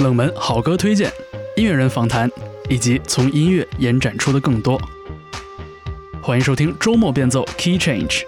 [0.00, 1.12] 冷门好歌推荐、
[1.56, 2.30] 音乐人访谈，
[2.68, 4.80] 以及从音乐延展出的更多。
[6.22, 8.22] 欢迎收听周末变奏 Key Change。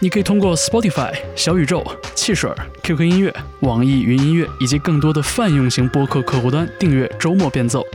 [0.00, 1.84] 你可以通过 Spotify、小宇宙、
[2.16, 2.50] 汽水、
[2.82, 7.86] QQ 音乐、网易云音乐以及更多的泛用型播客客户端订阅周末变奏，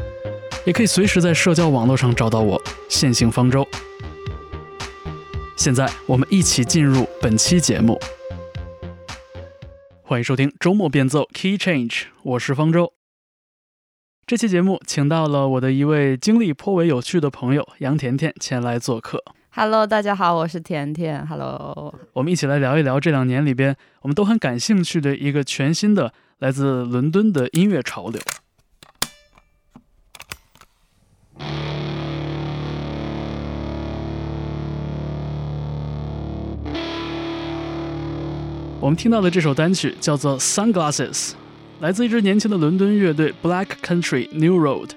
[0.63, 3.67] 也可以随时在社交网络上找到我，线性方舟。
[5.57, 7.99] 现在我们一起进入本期节目。
[10.11, 12.91] 欢迎收听周末变奏 Key Change，我是方舟。
[14.25, 19.23] 这期节目请到了我的一位经历颇为有趣的朋友杨甜甜前来做客。
[19.51, 21.25] Hello，大家好，我是甜甜。
[21.25, 28.19] Hello，我们一起来聊一聊这两年里边我们都很感兴趣的一个全新的来自伦敦的音乐潮流。
[38.81, 41.29] 我们听到的这首单曲叫做《Sunglasses》，
[41.81, 44.89] 来自一支年轻的伦敦乐队 Black Country New Road。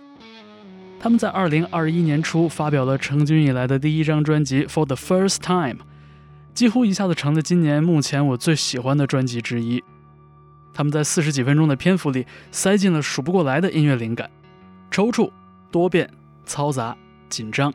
[0.98, 5.74] 他们在2021年初发表了成军以来的第一张专辑《For the First Time》，
[6.54, 9.84] 几乎一下子成了今年目前我最喜欢的专辑之一。
[10.72, 14.30] 他们在四十几分钟的篇幅里塞进了数不过来的音乐灵感，
[14.90, 15.30] 抽搐、
[15.70, 16.08] 多变、
[16.46, 16.96] 嘈杂、
[17.28, 17.70] 紧张，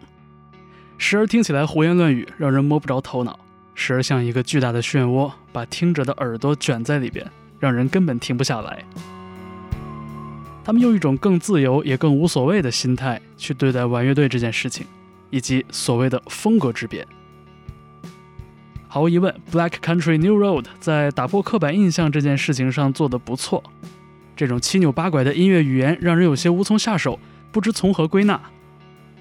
[0.97, 3.33] 时而听起来胡言乱语，让人摸不着头脑；
[3.75, 7.25] 时而像一个巨大的漩涡，把听者的耳朵卷在里边，
[7.59, 8.83] 让人根本停不下来。
[10.63, 14.85] 他们用一种更自由也更无所谓的心态去对待玩乐队这件事情，
[15.29, 17.07] 以及所谓的风格之别。
[18.87, 23.63] 毫无疑问，Black Country New Road 在打破刻板印象这件事情上做得不错。
[24.35, 27.19] 这种七扭八拐的音乐语言让人有些无从下手，
[27.51, 28.39] 不知从何归纳。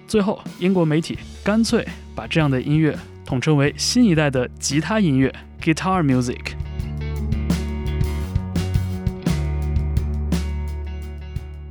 [0.07, 5.35] 最后，英国媒体干脆把这样的音乐统称为新一代的吉他音乐
[5.69, 6.55] （Guitar Music）。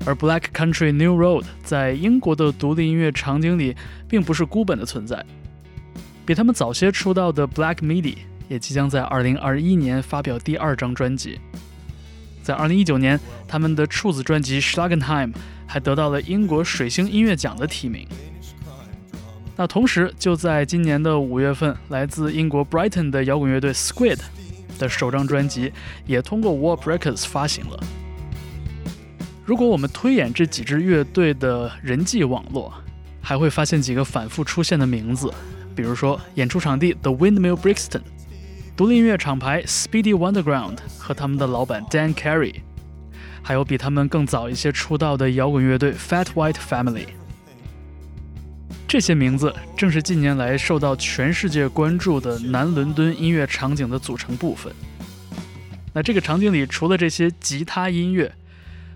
[0.05, 3.75] 而 Black Country New Road 在英国的独立音乐场景里
[4.07, 5.25] 并不是孤本的存在，
[6.25, 11.39] 比他们早些出道的 Black Midi 也即将在2021年发表第二张专辑。
[12.41, 15.33] 在2019年，他们的处子专辑《Schlagenheim》
[15.65, 18.07] 还得到了英国水星音乐奖的提名。
[19.59, 24.19] 那同时，就在今年的五月份，来自英国 Brighton 的摇滚乐队 Squid
[24.77, 25.73] 的首张专辑
[26.05, 27.79] 也通过 Warp Records 发行了。
[29.43, 32.71] 如果我们推演这几支乐队的人际网络，
[33.19, 35.33] 还会发现几个反复出现的名字，
[35.75, 38.01] 比如说演出场地 The Windmill Brixton、
[38.75, 42.53] 独立音乐厂牌 Speedy Wonderground 和他们的老板 Dan Carey，
[43.41, 47.07] 还有比他们更早一些出道的摇滚乐队 Fat White Family。
[48.87, 54.71] 这些名字正是近年来受到全世界关注的南伦敦音乐场景的组成部分。
[55.93, 58.31] 那这个场景里，除了这些吉他音乐，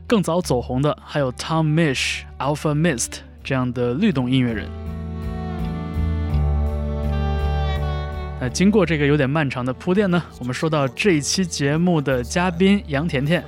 [0.07, 4.69] 更早走红的还有 Tom Mish、Alpha Mist 这样的律动音乐人。
[8.40, 13.44] 那经过这个有点漫长的铺垫呢，我们说到这一期节目的嘉宾杨甜甜，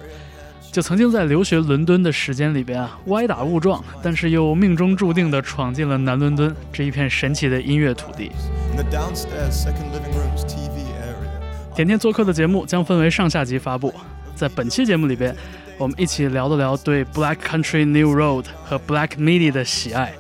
[0.74, 8.32] 就曾经在留学伦敦的时间里边啊，歪打误撞，但是又命中注定的闯进了南伦敦这一片神奇的音乐土地。
[8.72, 11.76] in the downstairs second living room's TV area.
[11.76, 13.94] 甜甜做客的节目将分为上下集发布。
[14.36, 15.36] 在本期节目里边，
[15.78, 20.12] 我们一起聊了聊对 Black Country New Road 和 Black Midi 的喜爱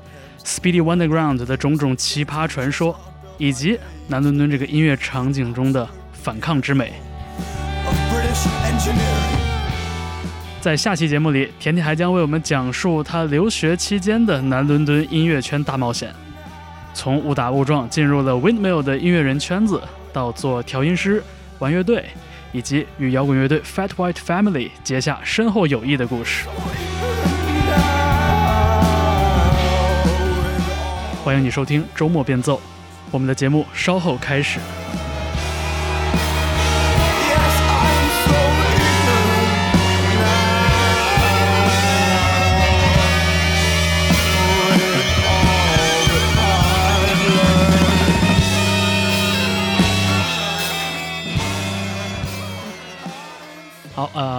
[0.45, 2.95] ，Speedy Wonderground 的种种奇葩传说，
[3.39, 6.93] 以及南伦敦这个音乐场景中的反抗之美。
[10.63, 16.15] 在下期节目里，甜甜还将为我们讲述她留学期间的南伦敦音乐圈大冒险，
[16.93, 21.21] 从误打误撞进入了 Windmill 的音乐人圈子，到做调音师、
[21.59, 22.05] 玩乐队，
[22.53, 26.47] 以及与摇滚乐队 Fat White Family 结下深厚友谊的故事。
[31.25, 32.61] 欢迎你收听周末变奏，
[33.11, 34.59] 我们的节目稍后开始。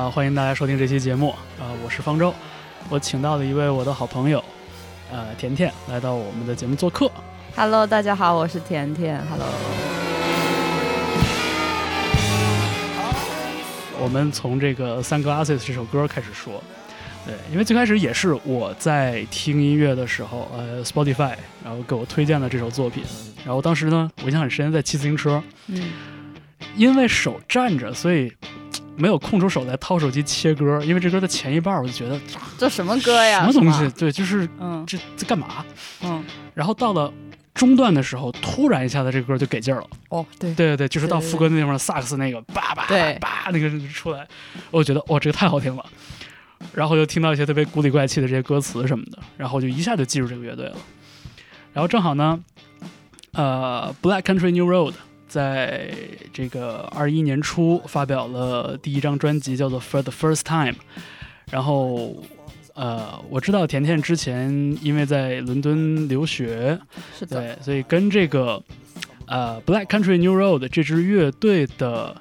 [0.04, 2.34] 呃，欢迎大家收听这期节目，呃，我是方舟，
[2.90, 4.44] 我请到了一位我的好朋友，
[5.10, 7.10] 呃，甜甜来到我们的节目做客。
[7.56, 9.18] Hello，大家好，我是甜甜。
[9.30, 9.48] Hello，
[13.98, 16.62] 我们从这个《Sunglasses》这首歌开始说，
[17.24, 21.32] 对，因为最开始也是我在听音乐的时候，呃，Spotify，
[21.64, 23.02] 然后给我推荐了这首作品，
[23.42, 25.82] 然后当时呢，我印象很深，在骑自行车，嗯，
[26.76, 28.30] 因为手站着，所以
[28.96, 32.20] 没有空出手来掏手机切歌，因为这歌的前一半我就觉得
[32.58, 33.50] 这什么歌呀？
[33.50, 33.72] 什么东？？
[33.72, 35.64] 西对，就是嗯这这干嘛？
[36.02, 36.24] 嗯，
[36.54, 37.12] 然后到了
[37.54, 39.86] 中段的时候，突然一下子这歌就给劲儿了。
[40.08, 42.86] 哦，对，对对对，就是到副歌那地方，萨克斯那个叭叭
[43.20, 44.26] 叭那个出来，
[44.70, 45.84] 我觉得哇，这个太好听了。
[46.72, 50.76] 然后又听到一些特别古里怪气的这些歌词什么的，然后就一下就记住这个乐队了。
[51.72, 52.40] 然后正好呢，
[53.32, 54.94] 呃，Black Country New Road
[55.34, 55.90] 在
[56.32, 60.76] 这个二一年初发表了第一张专辑，叫做 For the First Time。
[61.50, 62.14] 然后，
[62.74, 66.78] 呃，我知道甜甜之前因为在伦敦留学，
[67.18, 68.62] 是的，对，所以跟这个
[69.26, 72.16] 呃 Black Country New Road 这支乐队的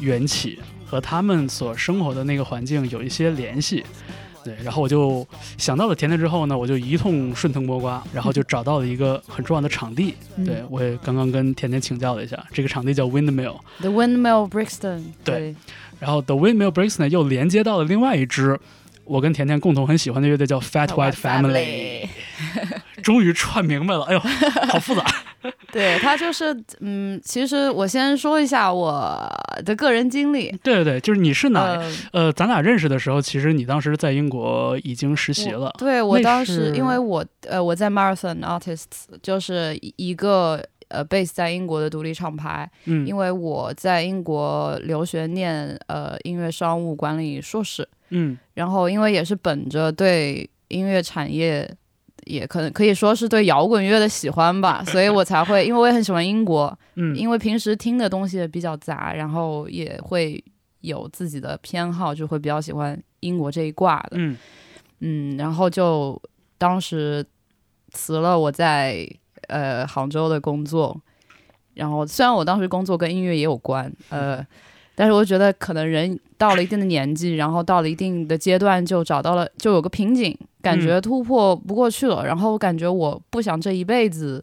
[0.00, 3.84] 缘起和他们所生活的那个环境有一些联系。
[4.44, 5.26] 对，然后我就
[5.58, 10.14] 想到了甜甜之后呢，我就一通顺藤摸瓜，然后就找到了一个很重要的场地。
[10.36, 15.54] 嗯对我也刚刚跟甜甜请教了一下，这个场地叫 Windmill，The Windmill Brixton，对
[15.98, 18.58] 然后 The Windmill Brixton 又连接到了另外一支
[19.04, 22.08] 我跟甜甜共同很喜欢的乐队叫 Fat White Family，
[23.02, 24.20] 终于串明白了，哎呦，
[24.68, 25.04] 好复杂。
[25.72, 29.16] 对他就是，嗯，其实我先说一下我
[29.64, 30.50] 的个人经历。
[30.62, 31.60] 对对对，就是你是哪？
[31.60, 35.72] 呃，呃，咱俩认识的时候，其实你当时在英国已经实习了。
[35.78, 51.74] 对我当时因为我呃我在 Marathon Artists，就是一个呃 base 在英国的独立厂牌，嗯，因为我在英国留学念呃音乐商务管理硕士，嗯然后因为也是本着对音乐产业。
[52.30, 60.42] 也可能可以说是对摇滚乐的喜欢吧，所以我才会，因为我也很喜欢英国， 嗯，因为平时听的东西也比较杂，然后也会
[60.80, 64.10] 有自己的偏好，就会比较喜欢英国这一挂的。
[64.12, 64.36] 嗯
[65.00, 66.20] 嗯，然后就
[66.56, 67.24] 当时
[67.90, 69.04] 辞了我在
[69.48, 70.98] 呃杭州的工作，
[71.74, 74.46] 然后虽然我当时工作跟音乐也有关，呃，
[74.94, 84.42] 但是我觉得可能人到了一定的年纪，然后到了一定的阶段，就找到了就有个瓶颈，感觉突破不过去了，然后感觉我不想这一辈子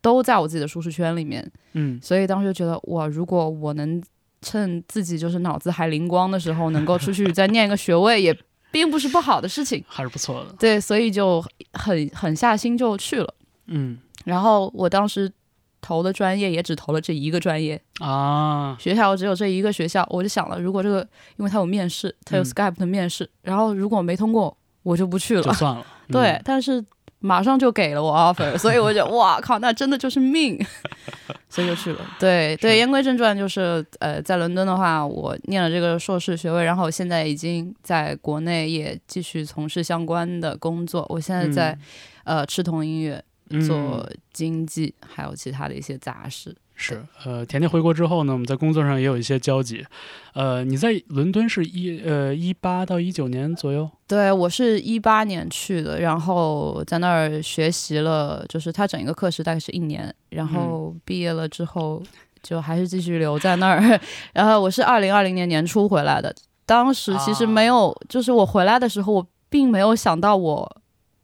[0.00, 4.02] 都在我自己的舒适圈里面，嗯所以当时就觉得哇，如果我能
[4.40, 8.34] 趁自己就是脑子还灵光的时候，能够出去再念一个学位，也
[8.72, 9.84] 并不是不好的事情。
[9.86, 10.54] 还是不错的。
[10.58, 11.44] 对，所以就
[11.74, 13.34] 很狠下心就去了。
[13.66, 15.30] 嗯然后我当时
[15.80, 20.06] 投的专业也只投了这一个专业，啊，学校只有这一个学校。
[20.10, 21.00] 我就想了，如果这个
[21.36, 25.52] 因为他有面试，他有嗯 Skype 的面试，然后如果没通过，我就不去了就。
[25.52, 25.84] 算了。
[26.08, 26.84] 嗯对，，但是
[27.20, 30.58] 马上就给了我 offer，所以我就 哇靠，那真的就是命，
[31.48, 32.00] 所以就去了。
[32.18, 41.06] 对对，言归正传，就是呃，在伦敦的话，我念了这个硕士学位，然后我现在已经在国内也继续从事相关的工作。
[41.08, 41.78] 我现在在、
[42.24, 43.24] 呃赤铜音乐嗯
[43.66, 46.54] 做经济，还有其他的一些杂事。
[46.82, 49.84] 是呃，甜甜回国之后呢，我们在工作上也有一些交集。
[50.32, 53.90] 呃，你在伦敦是一呃一八到一九年左右。
[54.06, 62.02] 对我是一八年去的，然后在那儿学习了，就是他整一个课时大概是一年，然后毕业了之后
[62.42, 64.00] 就还是继续留在那儿。
[64.32, 70.80] 然后我是二零二零年年初回来的，当时其实没有，就是我回来的时候，我并没有想到我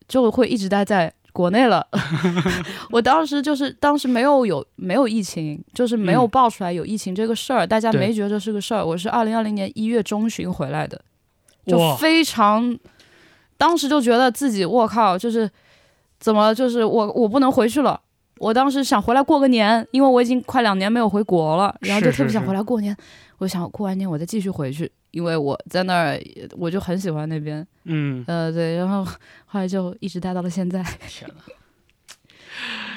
[0.06, 1.14] 就会一直待在。
[1.36, 1.86] 国内了，
[2.90, 8.82] 我当时就是当时没有有没有疫情，就是没有嗯爆出来有疫情这个事儿，大家没觉得这是个事儿。
[8.82, 10.98] 我是二零二零年一月中旬回来的，
[11.66, 12.78] 就非常，
[13.58, 15.50] 当时就觉得自己我靠，就是
[16.18, 18.00] 怎么就是我我不能回去了。
[18.38, 22.96] 我当时想回来过个年，因为我已经快两年没有回国了，然后就特别想回来过年。
[23.38, 26.20] 我想过完年我再继续回去，因为我在那儿
[26.52, 29.04] 我就很喜欢那边，嗯，呃对，然后
[29.44, 30.82] 后来就一直待到了现在。
[31.06, 31.42] 天哪！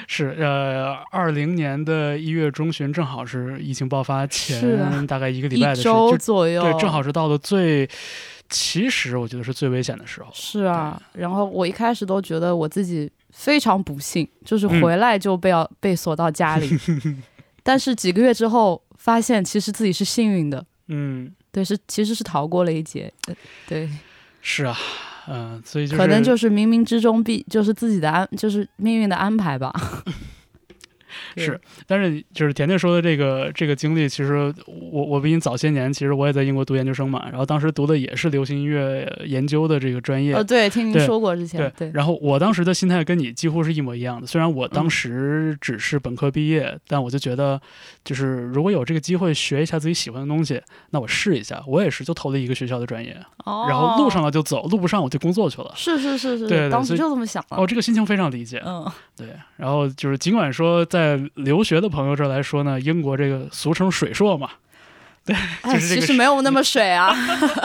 [0.06, 7.86] 是呃，二零年的一月中旬，正好是疫情爆发前大概一个礼拜的时周左右，对，正好是到了最，
[8.50, 10.28] 其实我觉得是最危险的时候。
[10.34, 14.82] 是啊，然后我一开始都觉得我自己非常不幸，就是嗯。
[14.82, 16.68] 回来就被要、被锁到家里，
[17.62, 23.34] 但是几个月之后发现其实自己是幸运的，嗯，对，是其实是逃过了一劫，呃
[23.68, 23.88] 对，
[24.42, 24.76] 是啊，
[25.28, 29.72] 嗯、所以就是可能就是冥冥之中必就是自己的安，就是命运的安排吧。
[31.34, 40.34] 对是，但是就是甜甜说的这个这个经历，其实我我比你早些年，其实我也在英国读研究生嘛，然后当时读的也是流行音乐研究的这个专业。
[40.34, 44.26] 呃，对，听您对说过之前，对，对，然后我当时的心态跟你几乎是一模一样的。
[44.26, 47.60] 虽然我当嗯时只是本科毕业，但我就觉得，
[48.04, 50.60] 就是如果有这个机会学一下自己喜欢的东西，
[50.90, 51.62] 那我试一下。
[51.66, 55.72] 我也是就投了一个学校的专业，哦然后录上了就走，录不上我就工作去了。
[55.76, 58.62] 是是是是，对当时就这么想的，哦，这个心情非常理解。
[58.64, 64.50] 嗯，对，然后就是尽管说在留学的朋友这儿来说呢，英国这个俗称水硕嘛，
[65.24, 65.34] 对，
[65.64, 67.14] 就是这个其实没有那么水啊。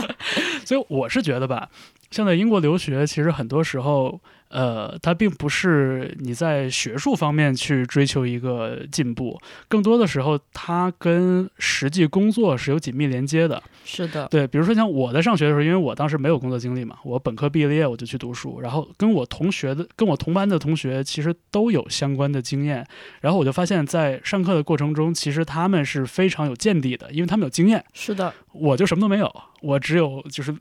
[0.65, 1.69] 所以我是觉得吧，
[2.12, 13.61] 像在英国留学，其实很多时候，呃，它并不是你在学术方面去追求一个进步，更多的时候，它跟实际工作是有紧密连接的。
[13.83, 22.85] 是的，对，比如说像我在上学的时候，因为我当时没有工作经历嘛，我本科毕了业我就去读书，然后跟我同学的、跟我同班的同学其实都有相关的经验，
[23.21, 30.55] 然后我就发现，在上课的过程中，其实他们是非常有见地的，因为他们有经验，是的，我就什么都没有，我只有就是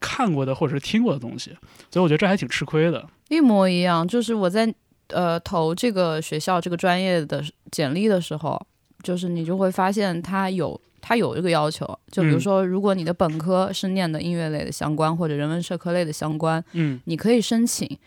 [0.00, 1.50] 看过的或者是听过的东西，
[1.90, 3.06] 所以我觉得这还挺吃亏的。
[3.28, 4.06] 一模一样。
[4.08, 4.72] 就是我在
[5.08, 8.60] 呃投这个学校这个专业的简历的时候，
[9.02, 17.98] 就是你就会发现它有它有这个要求，就比如嗯说，如果你的本科是念的音乐类的相关或者人文社科类的相关，嗯你可以申请，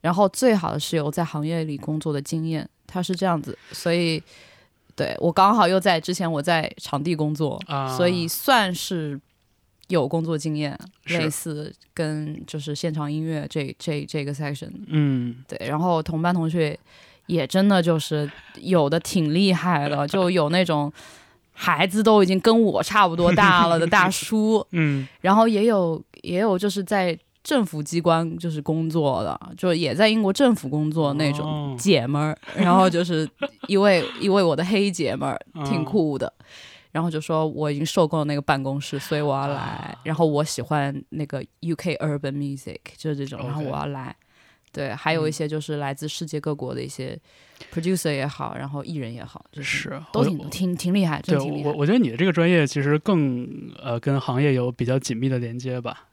[0.00, 4.22] 然后最好是有在行业里工作的经验，它是这样子，所以。
[4.96, 9.18] 对我刚好又在之前我在场地工作，啊，所以算是
[9.90, 15.36] 有工作经验，类似跟就是现场音乐这这这个 section，嗯。
[15.46, 16.78] 对，然后同班同学
[17.26, 18.30] 也真的就是
[18.60, 20.90] 有的挺厉害的，就有那种
[21.52, 25.06] 孩子都已经跟我差不多大了的大叔， 嗯。
[25.20, 31.76] 然后也有也有就是在政府机关就是工作的，就也在英国政府工作那种哦。
[31.76, 33.28] 姐们儿，然后就是
[33.66, 36.32] 一位一位我的黑姐们儿，挺哦酷的。
[36.92, 39.54] 然后就说我已经受够了那个办公室，所以我要来。
[39.54, 43.38] 啊然后我喜欢那个 UK urban music，就是这种。
[43.46, 44.14] 然后我要来。
[44.72, 47.18] 对，还有一嗯些就是来自世界各国的一些
[47.72, 51.36] producer 也好，然后艺人也好，就是是都挺挺挺厉害，对。
[51.36, 53.48] 我我觉得你的这个专业其实更
[53.82, 56.06] 呃跟行业有比较紧密的连接吧。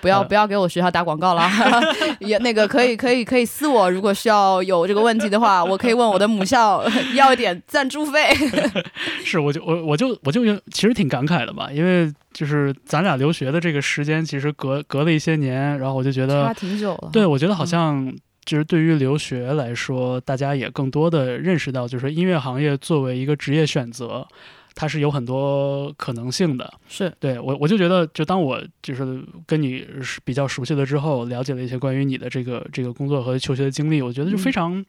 [0.00, 1.48] 不要呃不要给我学校打广告了，
[2.20, 8.28] 也那个可以可以可以私我，如果需要有这个问题的话，我可以问我的母校 要一点赞助费。
[9.24, 17.10] 是，我就我我就我就有其实挺感慨的吧，因为就是咱俩留学的这个时间其实隔隔了一些年，然后我就觉得差挺久了。
[17.12, 18.14] 对，我觉得好嗯像
[18.44, 24.26] 就是对于留学来说，大家也更多的认识到，就是音乐行业作为一个职业选择，
[24.74, 26.72] 它是有很多可能性的。
[26.88, 34.84] 是对我，我就觉得，就当我就是跟你是比较熟悉了之后，了解了一些关于你的这个这个工作和求学的经历，我觉得就非嗯常、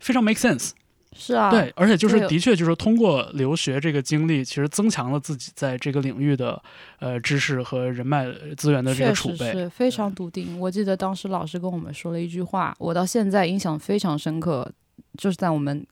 [0.00, 0.70] 非常 make sense。
[1.18, 6.62] 是啊，对，而且就是的确就是通过留学这个经历，其实增强了自己在这个领域的
[6.98, 9.36] 呃知识和人脉资源的这个储备。
[9.36, 10.60] 实是非常笃定。
[10.60, 14.70] 我记得当时老师跟我们说了一句话，我到现在印象非常深刻，
[15.16, 15.86] 就是在我们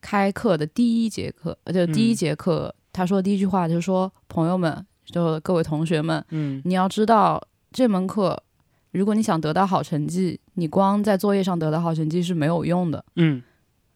[0.00, 8.42] 开课的第一节课，呃就第一嗯节课，他说第一句话就是说：“朋友们，就各位同学们，嗯你要知道这门课，
[8.92, 13.04] 如果你想得到好成绩，你光在作业上得到好成绩是没有用的。
[13.16, 13.42] 嗯，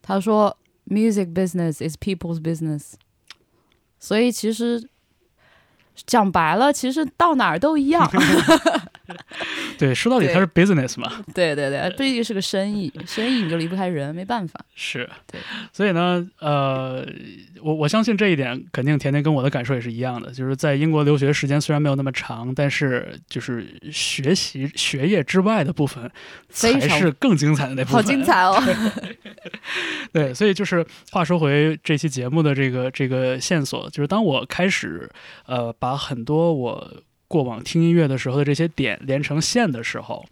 [0.02, 0.56] 他说
[0.88, 2.92] ，music business is people's business。
[3.98, 4.88] 所以其实
[6.06, 8.10] 讲白了，其实到哪儿都一样。
[9.78, 14.60] 对，说到底它是 business 嘛，对对对，毕竟是个生意，生意你就离不开人，没办法。
[14.74, 15.40] 是对，
[15.72, 17.06] 所以呢，呃，
[17.62, 26.10] 我我相信这一点，肯定甜甜跟我的感受也是一样的，就是在英国留学时间虽然没有那么长，但是就是学习学业之外的部分
[26.48, 28.22] 才是更精彩的那部分，好精！
[28.22, 28.62] 彩哦！
[30.12, 35.10] 对，所以就是话说回这期节目的这个这个线索，就是当我开始
[35.46, 36.92] 呃把很多我
[37.30, 40.26] 过往听音乐的时候的这些点连成线的时候，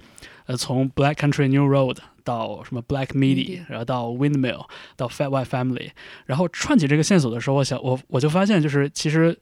[0.46, 5.90] 呃，从 Black Country New Road 到什么 Black MIDI，MIDI 然后到 Windmill，到 Fat White Family，
[6.26, 9.38] 然后串起这个线索的时候，我想我我就发现，就是其实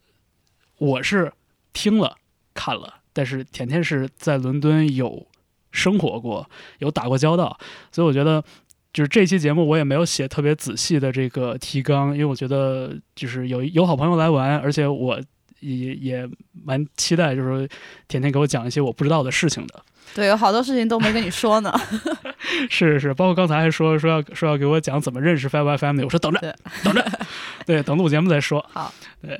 [0.76, 1.32] 我是
[1.72, 2.14] 听了
[2.52, 5.26] 看了，但是甜甜是在伦敦有
[5.72, 7.58] 生活过，有打过交道，
[7.90, 8.44] 所以我觉得。
[8.92, 15.20] 就是这期节目我也没有写特别仔细的这个提纲，因为我觉得就是有有好朋友来玩，而且我
[15.60, 16.28] 也也
[16.64, 17.68] 蛮期待，就是说
[18.08, 19.82] 甜甜给我讲一些我不知道的事情的。
[20.14, 21.74] 对，有好多事情都没跟你说呢。
[22.70, 27.04] 是是是，包括刚才还说说要说要给我讲怎么认识 Five Y Family，我说等着等着，
[27.66, 28.64] 对，等录节目再说。
[28.72, 29.38] 好，对，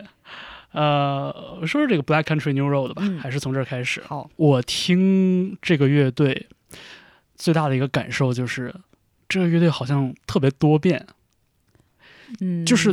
[0.72, 4.02] 呃，说说这个 Black Country New Road 吧，嗯还是从这儿开始。
[4.08, 6.46] 好，我听这个乐队
[7.36, 8.74] 最大的一个感受就是，
[9.28, 11.06] 这个乐队好像特别多变。
[12.40, 12.92] 嗯，就是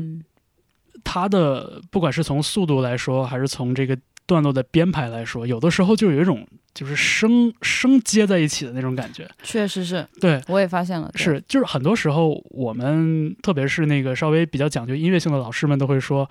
[1.03, 9.29] 它的不管是从速度来说，还是从这个段落的编排来说，有的时候就有一种就是生生接在一起的那种感觉。
[9.43, 16.27] 确实是，对，我也发现了，是，就是很多时候我们特别是那个稍微比较讲究音乐性的老师们都会说，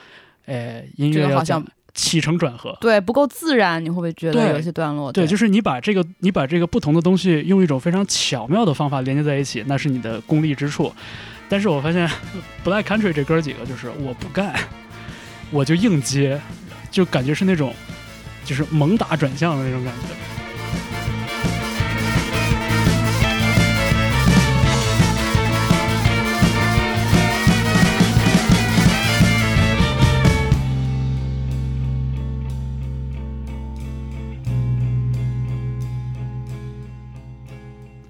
[0.46, 1.64] 哎，音乐好像
[1.94, 2.76] 起承转合。
[2.80, 5.12] 对不够自然，你会不会觉得有一些段落？
[5.12, 10.90] 对，就是你把这个你把这个不同的东西用一种非常巧妙的方法连接在一起，那是你的功力之处。
[11.52, 12.08] 但是我发现
[12.64, 14.54] Black Country 这哥几个就是我不干，
[15.50, 16.40] 我就硬接，
[16.90, 17.74] 就感觉是那种
[18.42, 20.31] 就是猛打转向的那种感觉。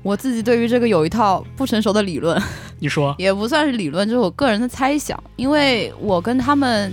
[0.02, 2.40] 我自己对于这个有一套不成熟的理论，
[2.80, 5.21] 你说， 也不算是理论，就是我个人的猜想。
[5.37, 6.92] 因为我跟他们，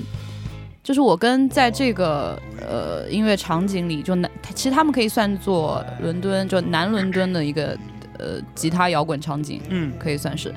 [0.83, 7.77] 就是我跟在这个呃音乐场景里，就南，其实他们可以算作伦敦，就南伦敦的一个
[8.19, 10.53] 呃吉他摇滚场景，嗯可以算是。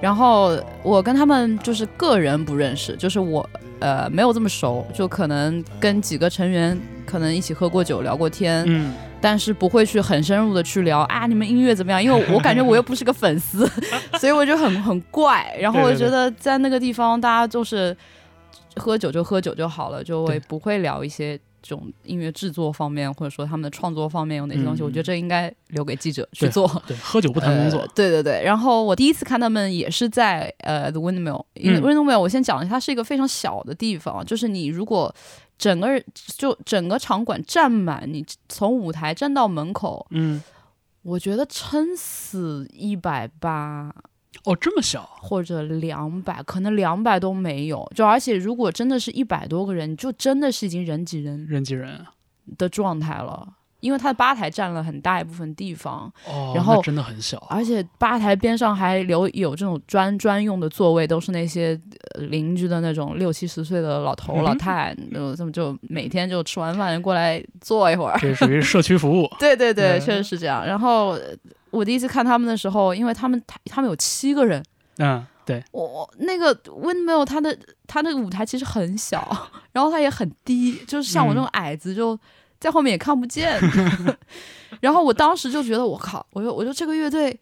[0.00, 3.46] 然后我跟他们就是个人不认识，就是我
[3.80, 12.02] 呃没有这么熟，就可能跟几个成员可能一起喝过酒聊过天，嗯，但是不会去很深入的去聊啊，你们音乐怎么样？
[12.02, 13.66] 因为我感觉我又不是个粉丝，
[14.18, 15.54] 所以我就很很怪。
[15.60, 17.96] 然后我觉得在那个地方，大家就是
[18.76, 24.82] 喝酒就喝酒就好了，就会不会聊一些这种音乐制作方面，或者说他们的创作方面有哪些东西。
[24.82, 26.66] 嗯我觉得这应该留给记者去做。
[26.86, 35.14] 对，喝酒不谈工作呃，对对对，然后我第一次看他们也是在呃 The Windmill，因为嗯 Windmill 我先讲一下，它是一个非常小的地方，就是你如果
[35.60, 36.02] 整个人
[36.38, 40.42] 就整个场馆站满，你从舞台站到门口，嗯，
[41.02, 43.94] 我觉得撑死一百八
[44.44, 47.86] 哦，这么小，或者两百，可能两百都没有。
[47.94, 52.06] 就而且如果真的是一百多个人，就真的是已经人挤人人挤人，
[52.56, 53.56] 的状态了。
[53.80, 61.78] 因为它的吧台占了很大一部分地方，哦，然后真的很小，而且吧台边上还留有这种专专用的座位，都是那些、
[62.14, 68.18] 呃邻居的那种六七十岁的老头、嗯老太，就这么就每天就吃完饭过来坐一会儿。
[68.20, 70.64] 这属于社区服务，对 对对，嗯确实是这样。
[70.66, 71.20] 然后呃
[71.70, 74.62] 我第一次看他们的时候，因为他们他他们有七个人，
[74.98, 77.56] 嗯，对，我我那个 Windmill 它的
[77.86, 79.24] 它那个舞台其实很小，
[79.72, 82.18] 然后它也很低，就是像我这种矮子就
[82.60, 83.58] 在后面也看不见。
[84.80, 87.36] 然后我当时就觉得我靠，我说我说这个乐队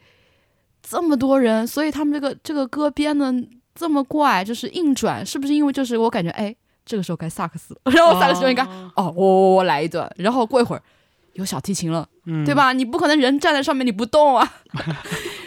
[0.83, 3.33] 这么多人，所以他们这个这个歌编的
[3.75, 6.55] 这么怪，就是硬转，是不是因为就是我感觉哎
[6.87, 10.83] 这个时候该萨克斯， 然后萨克斯就应该哦哦我我我来一段，然后过一会儿
[11.35, 12.09] 有小提琴了。
[12.25, 12.55] 嗯对？
[12.55, 12.73] 吧？
[12.73, 14.53] 你不可能人站在上面你不动啊，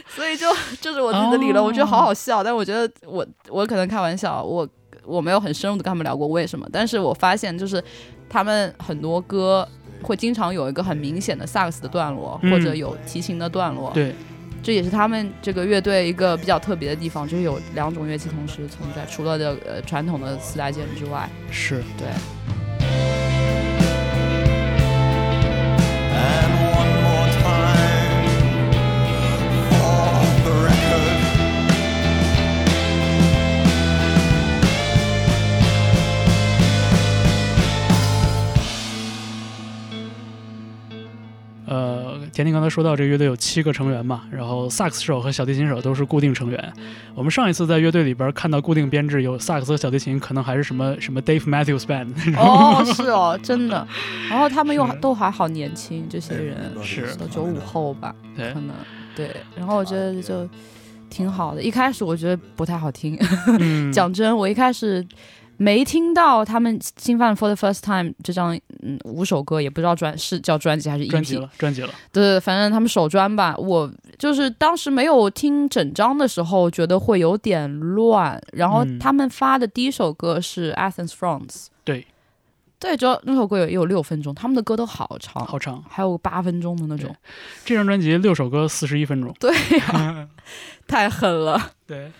[0.07, 0.47] 所以就
[0.79, 2.43] 这是我自己的理论，哦我觉得好好笑。
[2.43, 4.67] 但我觉得我我可能开玩笑，我
[5.03, 7.83] 我没有很深入的跟他们聊过为什么，但是我发现就是
[8.33, 9.67] 他们很多歌
[10.01, 12.49] 会经常有一个很明显的萨克斯的段落，嗯。
[12.49, 14.15] 或者有提琴的段落，对，
[14.63, 22.07] 这也是他们这个乐队一个比较特别的地方，就是有两种乐器同时存在，除了的呃传统的四大件之外，是，对。
[42.41, 46.73] 呃，甜甜刚才说到这个乐队有七个成员嘛，然后萨克斯手和小提琴手都是固定成员。
[47.13, 52.09] 我们上一次在乐队里边看到固定编制有萨克斯和小提琴，可能还是什么什么 Dave Matthews Band。
[52.37, 53.87] 哦，是哦，真的。
[54.27, 58.71] 然后他们又都还好年轻，这些人是都九五后吧，对可，能
[59.15, 59.29] 对。
[59.55, 60.49] 然后我觉得就
[61.11, 61.61] 挺好的。
[61.61, 63.15] 一开始我觉得不太好听，
[63.59, 65.05] 嗯， 讲真，我一开始
[65.61, 71.39] 没听到他们侵犯 For the First Time 这张嗯五首歌，也不知道专是叫专辑还是专辑 EP。
[71.39, 71.93] 了，专辑了。
[72.11, 78.41] 对，反正他们首专吧，我就是当时没有听整张的时候，觉得会有点乱。
[78.53, 82.07] 然后嗯他们发的第一首歌是 Athens France，对，
[82.79, 85.83] 对，主要那首歌也有六分钟，他们的歌都好长，好长。
[85.87, 87.15] 还有八分钟的那种，
[87.63, 89.31] 这张专辑六首歌，四十一分钟。
[89.39, 90.27] 对呀、
[90.87, 91.73] 太狠了。
[91.85, 92.11] 对，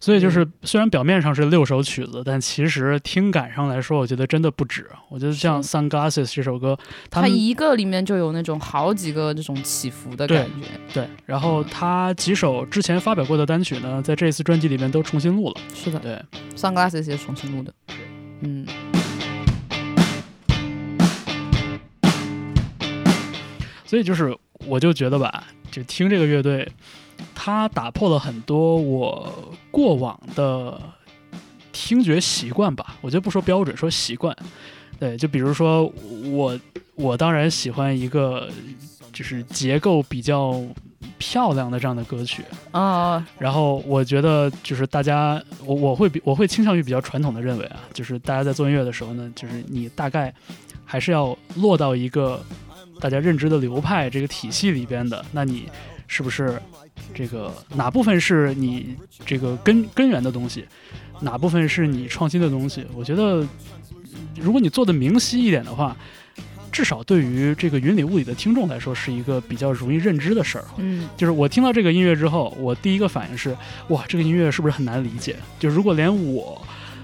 [0.00, 4.86] 所以就是虽然表面上是六首曲子，但其实听感上来说，我觉得真的不止。
[5.08, 6.78] 我觉得像《Sunglasses》这首歌，
[7.10, 15.56] 它一个里面就有那种好几个这种起伏的感觉，对，然后他几首之前发表过的单曲呢，在这次专辑里面都重新录了。
[15.74, 15.98] 是的。
[15.98, 16.22] 对
[16.56, 17.72] ，，Sunglasses 也是重新录的，
[18.42, 18.66] 嗯，
[23.84, 26.70] 所以就是我就觉得吧，就听这个乐队，
[27.34, 30.80] 他打破了很多我过往的
[31.72, 32.96] 听觉习惯吧。
[33.00, 34.36] 我觉得不说标准，说习惯。
[34.98, 35.92] 对，就比如说
[36.32, 36.58] 我，
[36.96, 38.48] 我当然喜欢一个
[39.12, 40.60] 就是结构比较
[41.18, 42.42] 漂亮的这样的歌曲。
[42.72, 50.34] 啊、然后我觉得就是大家，我我会比我会倾向于比较传统的认为啊，就是大家在做音乐的时候呢，就是你大概
[50.84, 52.44] 还是要落到一个
[52.98, 55.68] 大家认知的流派这个体系里边的，那你
[56.08, 56.60] 是不是
[57.14, 60.64] 这个哪部分是你这个根根源的东西，
[61.20, 62.84] 哪部分是你创新的东西？
[62.94, 63.46] 我觉得，
[64.40, 65.96] 如果你做的明晰一点的话，
[66.70, 70.64] 至少对于这个云里雾里的听众来说，是一个比较容易认知的事儿。
[70.76, 73.56] 嗯，就是我听到这个音乐之后，我第一个反应是，
[73.88, 75.36] 哇，这个音乐是不是很难理解？
[75.58, 76.60] 就如果连我。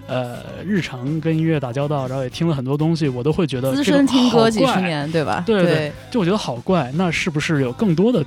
[0.07, 5.43] 呃，日常跟音乐打交道，然后也听了很多东西，我都会觉得资深听歌几十怪年，对吧？
[5.47, 6.93] 对对就我觉得好怪。
[6.95, 8.23] 那是不是有更多的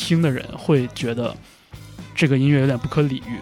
[0.00, 1.36] 听的人会觉得
[2.14, 3.36] 这个音乐有点不可理喻？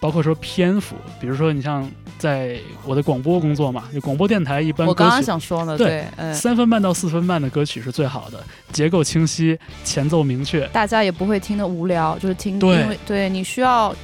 [0.00, 10.66] 包括说篇幅，比如说你像在我的广播工作嘛，就广播电台一般我刚刚想说呢，对对，嗯，三分半到四分半的歌曲是最好的，结构清晰，前奏明确。
[10.68, 13.94] 大家也不会听得无聊，就是听，对因为对你需要。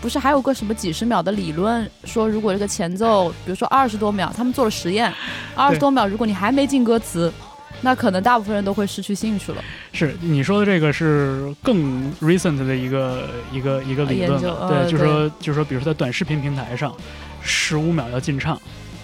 [0.00, 5.12] 不是还有个什么几十秒的理论，说如果这个前奏，比如说二十多秒，他们做了实验，
[5.56, 7.32] 二十多秒，如果你还没进歌词，
[7.80, 9.62] 那可能大部分人都会失去兴趣了。
[9.92, 16.94] 是你说的这个是更 recent 的一个一个一个理论对，就是说就是说，比如说在短视频平台上，
[17.42, 18.60] 十五秒要进唱，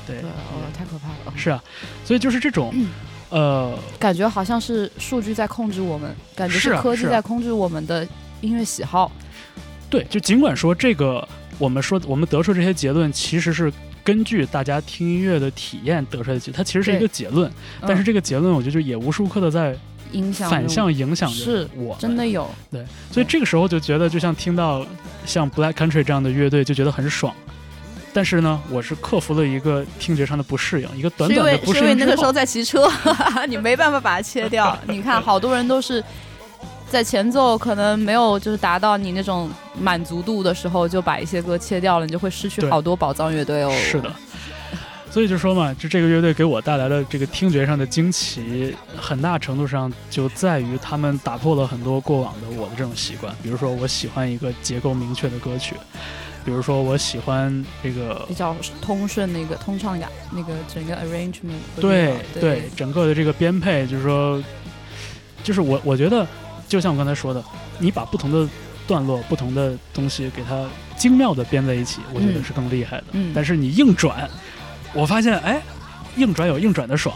[0.06, 1.32] 对对，，哦，太可怕了。
[1.36, 1.62] 是啊，
[2.04, 2.74] 所以就是这种，
[3.30, 8.06] 呃，感觉好像是数据在控制我们，感觉是啊科技在控制我们的
[8.40, 9.10] 音乐喜好。
[9.88, 11.26] 对，就尽管说这个，
[11.58, 13.72] 我们说我们得出这些结论，其实是
[14.04, 19.74] 根据大家听音乐的体验得出来的结，它其实是一个结论，但是嗯这个结论，我觉得就也无时无刻的在
[20.12, 24.86] 影响反向影响着是我，真的有，对，所以这个时候就觉得，就像听到
[25.24, 27.34] 像 Black Country 这样的乐队，就觉得很爽。
[28.12, 32.88] 但是呢，我是克服了一个听觉上的不适应，一个短短的不为是因为那个时候在骑车，
[33.48, 34.78] 你没办法把它切掉。
[34.86, 36.00] 你看，好多人都是
[36.94, 43.70] 在前奏可能没有就是达到你那种满足度的时候，就把一些歌切掉了，你就会失去好多宝藏乐队哦。
[43.72, 44.08] 是的。
[45.10, 53.34] 所以就说嘛，就这个乐队给我带来的这个听觉上的惊奇，很大程度上就在于他们打破了很多过往的我的这种习惯。
[53.42, 55.74] 比如说，我喜欢一个结构明确的歌曲，
[56.44, 61.80] 比如说我喜欢这个比较通顺那个通畅感，那个整个 arrangement。
[61.80, 64.40] 对对整个的这个编配，就是说，
[65.42, 66.26] 就是我我觉得，
[66.68, 67.42] 就像我刚才说的，
[67.78, 68.48] 你把不同的
[68.86, 73.04] 段落、不同的东西给它精妙的编在一起，我觉得嗯是更厉害的。
[73.12, 74.28] 嗯但是你硬转，
[74.92, 75.62] 我发现，哎，
[76.16, 77.14] 硬转有硬转的爽。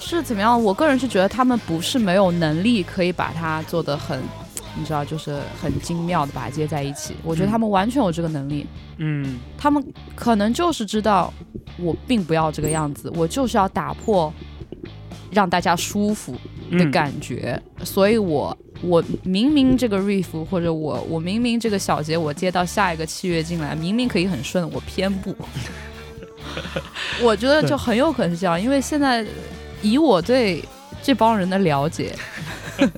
[0.00, 0.62] 是怎么样？
[0.62, 4.20] 我个人是觉得他们不是没有能力可以把它做得很，
[4.76, 7.16] 你知道，就是很精妙的把它接在一起。
[7.24, 8.66] 我觉得嗯他们完全有这个能力。
[8.98, 9.84] 嗯，他们
[10.14, 11.32] 可能就是知道
[11.78, 14.32] 我并不要这个样子，我就是要打破
[15.30, 16.32] 让大家舒服
[16.70, 25.34] 的嗯感觉，所以我我明明这个 riff 或者我我明明这个小节我接到下一个器乐进来，明明可以很顺，我偏不。
[27.20, 29.26] 我觉得就很有可能是这样，因为现在
[29.82, 30.62] 以我对
[31.02, 32.14] 这帮人的了解。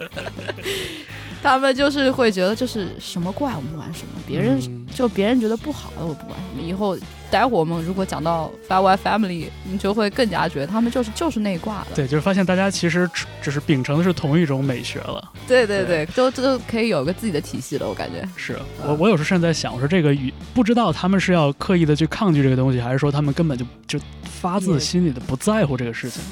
[1.43, 6.63] 他们就是会觉得就是什么怪我们玩什么，别人嗯就别人觉得不好的我不管什么。
[6.63, 6.95] 以后
[7.31, 11.87] 待会儿我们如果讲到 Five Y Family，你就会更加觉得他们就是就是那一挂的。
[11.95, 15.30] 对，就是发现大家其实只只是秉承的是同一种美学了。
[15.51, 18.25] 对对对，都都可以有个自己的体系了，我感觉。
[18.37, 26.23] 是我，我有时候甚至在想，我说这个语不知道他们是要刻意的去抗拒这个东西，还是说他们根本就就发自心里的不在乎这个事情。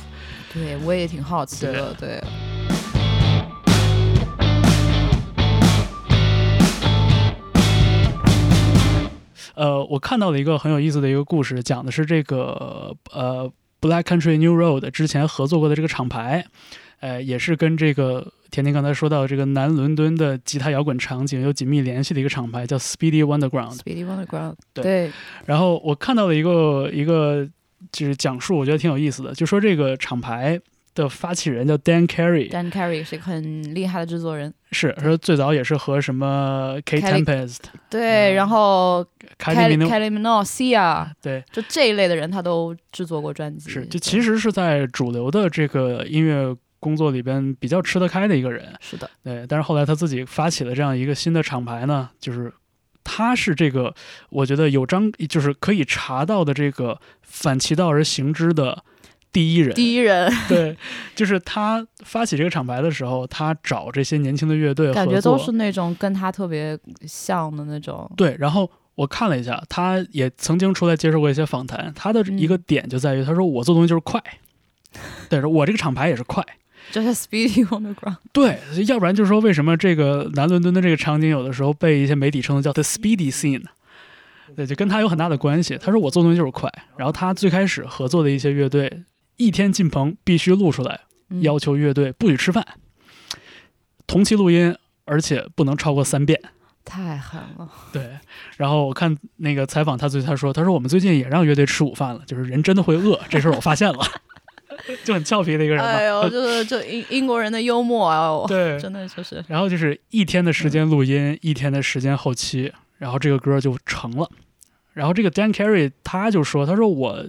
[0.54, 1.92] 对，我也挺好奇的。
[1.94, 2.22] 对，
[9.56, 13.50] 呃，我看到了一个很有意思的一个故事，讲的是这个呃
[13.80, 16.46] Black Country New Road 之前合作过的这个厂牌，
[17.00, 23.76] 呃，也是跟这个甜甜刚才说到这个南伦敦的吉他摇滚场景有紧密联系的一个厂牌，叫 Speedy Wonderground。
[23.76, 25.12] Speedy Wonderground，对对，
[25.46, 27.48] 然后我看到了一个一个
[27.92, 30.60] 就是讲述，我觉得挺有意思的，就说这个厂牌
[30.94, 34.52] 的发起人叫 Dan Carey，Dan Carey 是一个很厉害的制作人。
[34.72, 37.58] 是说最早也是和什么 K Tempest、
[37.88, 39.06] 对，嗯然后
[39.38, 43.70] Kelly Minogue、Sia，对，就这一类的人，他都制作过专辑。
[43.70, 49.46] 是就其实是在主流的这个音乐工作里边比较吃得开的一个人，是的，对。
[49.46, 52.52] 但是后来他自己发起了这样一个新的厂牌呢，就是
[53.02, 53.94] 他是这个
[54.30, 58.84] 我觉得有章就是可以查到的这个反其道而行之的
[59.32, 59.74] 第一人。
[59.74, 60.76] 第一人对，
[61.14, 68.10] 就是他发起这个厂牌的时候，他找这些年轻的乐队，感觉都是那种跟他特别像的那种。
[68.16, 68.36] 对。
[68.38, 74.22] 然后我看了一下，他也曾经出来接受过一些访谈，他的一个嗯点就在于，他说我做东西就是快，
[75.28, 76.44] 对，说我这个厂牌也是快。
[76.90, 83.64] 就是 Speedy Wonderground，对，要不然就是说，为什么这个南伦敦的这个场景有的时候被一些媒体称作叫 the speedy scene？
[84.56, 85.76] 对，就跟他有很大的关系。
[85.76, 89.04] 他说我做东西就是快，然后他最开始合作的一些乐队，
[89.36, 92.66] 一天进棚必须录出来，嗯要求乐队不许吃饭，
[94.06, 94.74] 同期录音，
[95.04, 96.40] 而且不能超过三遍。
[96.84, 97.68] 太狠了。
[97.92, 98.18] 对，
[98.56, 103.98] 然后我看那个采访他最他说他说我们最近也让乐队吃午饭了，就是人真的会饿，这事儿我发现了，
[105.04, 105.90] 就很俏皮的一个人嘛。
[105.90, 109.44] 哎呦， 就是就英英国人的幽默啊，对， 真的就是。
[109.48, 114.28] 然后就是一天的时间录音，一天的时间后期，然后这个歌就成了。
[114.92, 117.24] 然后这个 Dan Carey 他就说，他说我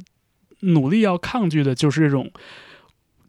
[0.62, 2.31] 努力要抗拒的就是这种，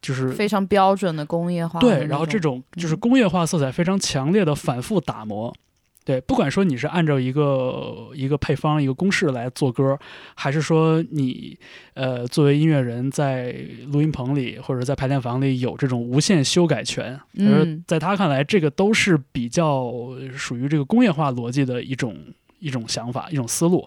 [0.01, 5.55] 就是非常标准的工业化的对，然后这种就是嗯工业化色彩非常强烈的反复打磨。
[6.03, 9.99] 对，不管说你是按照一个一个配方、一个公式来做歌，
[10.35, 11.57] 还是说你
[11.95, 13.55] 呃作为音乐人在
[13.89, 19.93] 录音棚里或者在排练房里有这种无限修改权，嗯在他看来，这个都是比较
[20.35, 22.17] 属于这个工业化逻辑的一种
[22.59, 23.87] 一种想法、一种思路。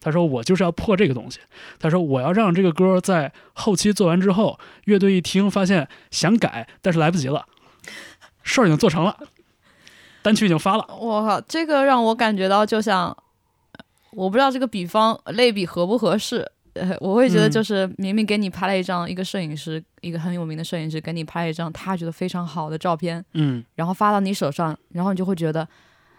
[0.00, 1.40] 他说我就是要破这个东西。
[1.80, 7.46] 他说我要让这个歌在后期做完之后，乐队一听发现想改，但是来不及了，
[8.42, 9.16] 事儿已经做成了，
[10.24, 10.84] 单曲已经发了。
[10.98, 13.14] 我靠，这个让我感觉到就像，
[14.12, 16.50] 我不知道这个比方类比合不合适。
[16.72, 25.68] 呃，我会觉得嗯就是明明给你拍了一张，一个摄影师，一个很有名的摄影师给你拍了一张他觉得非常好的照片，嗯，然后发到你手上，然后你就会觉得，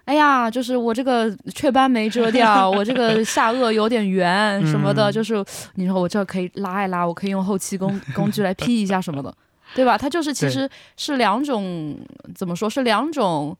[0.06, 9.36] 哎呀，就是我这个雀斑没遮掉， 我这个下颚有点圆什么的，嗯就是你说我这可以拉一拉，我可以用后期工工具来 P 一下什么的，
[9.76, 9.98] 对吧？
[9.98, 11.98] 它就是其实是两种
[12.34, 13.54] 怎么说是两种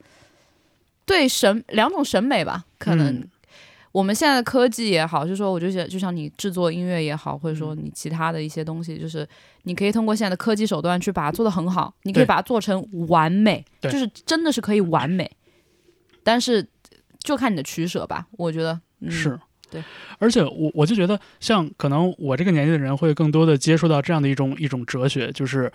[1.06, 3.08] 对审两种审美吧，可能。
[3.08, 3.30] 嗯。
[3.92, 7.84] 我们现在的科技也好，就是说，我就觉得，就像你制作音乐也好，或者说嗯。
[7.86, 9.26] 你其他的一些东西，就是
[9.64, 15.32] 你可以通过现在的科技手段去把它做得很好，你可以把它做成完美，就是真的是可以完美，
[16.24, 16.68] 但是
[17.20, 19.40] 就看你的取舍吧，我觉得、嗯、是。
[19.72, 19.84] 对，
[20.20, 25.72] 而且我我就觉得，像可能我这个年纪的人会更多的接触到这样的一种一种哲学，就是，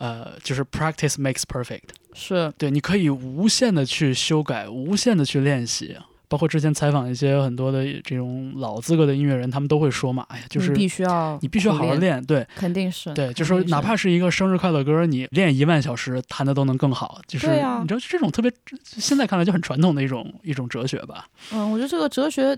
[0.00, 1.90] 呃，就是 practice makes perfect。
[2.14, 5.96] 是对，你可以无限的去修改，无限的去练习。
[6.30, 12.46] 包括之前采访一些很多的这种老资格的音乐人，他们都会说嘛，哎呀，就是你必须要你必须要好好练，对。
[12.54, 18.52] 肯定是对，就是说哪怕是一个生日快乐歌，你练一万小时弹的都能更好，就是、啊你知道这种特别
[18.84, 22.56] 现在看来就很传统的一种 一种哲学吧，嗯，我觉得这个哲学，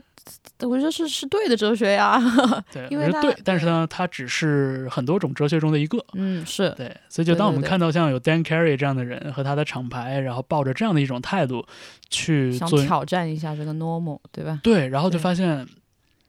[0.60, 2.20] 我觉得是是对的哲学呀，
[2.70, 6.70] 对， 因为对，但是呢，它只是很多种哲学中的一个，嗯，是。
[6.76, 11.64] 对，所以就当我们看到像有 Dan Carey 这样的人和他的厂牌，然后抱着这样的一种态度
[12.12, 14.60] 去想，挑战一下这个 normal，对吧？
[14.62, 15.66] 对，然后就发现，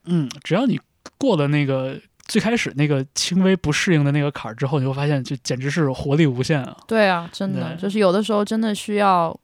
[0.06, 0.80] 嗯，只要你
[1.18, 6.78] 过了那个最开始那个轻微不适应的那个坎儿之后，你会发现就简直是活力无限啊！
[6.88, 9.38] 对啊，真的就是有的时候真的需要，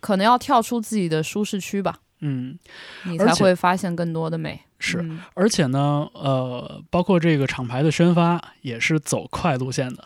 [0.00, 2.58] 可能要跳出自己的舒适区吧，嗯，
[3.04, 4.60] 你才会发现更多的美。
[4.78, 10.04] 是，嗯而且呢，呃，包括这个厂牌的宣发也是走快路线的。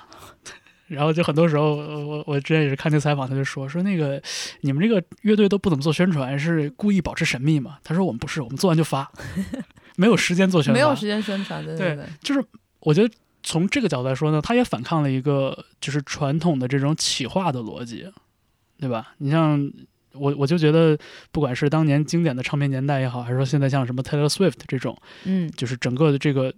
[0.89, 4.23] 然后就很多时候，我我之前也是看那采访，他就说说那个
[4.61, 7.79] 你们这个乐队都不怎么做宣传，是故意保持神秘吗？
[7.83, 9.11] 他说我们不是，我们做完就发，
[9.97, 12.45] 没有时间做宣传，没有时间宣传，对对对，就是
[12.81, 18.09] 我觉得从这个角度来说呢，他也反抗了一个就是传统的这种企划的逻辑，
[18.79, 19.15] 对吧？
[19.19, 19.69] 你像
[20.13, 20.97] 我，我就觉得
[21.33, 26.55] 不管是当年经典的唱片年代也好，还是说现在像什么 Taylor Swift 这种，嗯，就是整个的这个。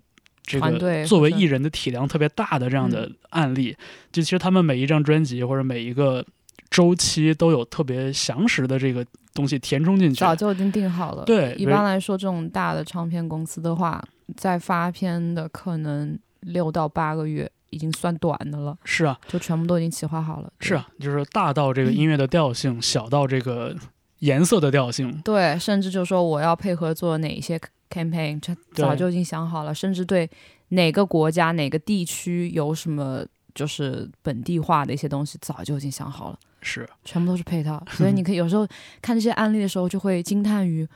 [0.48, 3.76] 这个作为艺人的体量特别大的这样的案例，
[4.10, 6.24] 就其实他们每一张专辑或者每一个
[6.70, 10.20] 周期都有特别详实的这个东西填充进去。
[10.20, 11.24] 早就已经定好了。
[11.24, 14.02] 对一般来说，这种大的唱片公司的话，
[14.36, 20.50] 在发片的可能六到八个月已经算短的了，是啊，就全部都已经企划好了。
[20.60, 23.76] 是啊，就是大到这个音乐的调性，小到这个
[24.20, 30.28] 颜色的调性，对，甚至就说我要配合做哪一些 campaign，这早就已经想好了，甚至对
[30.68, 37.82] 哪个国家、哪个地区有什么就是本地化的一些东西，早就已经想好了，是全部都是配套。
[37.92, 38.66] 所以你可以有时候
[39.00, 40.86] 看这些案例的时候，就会惊叹于，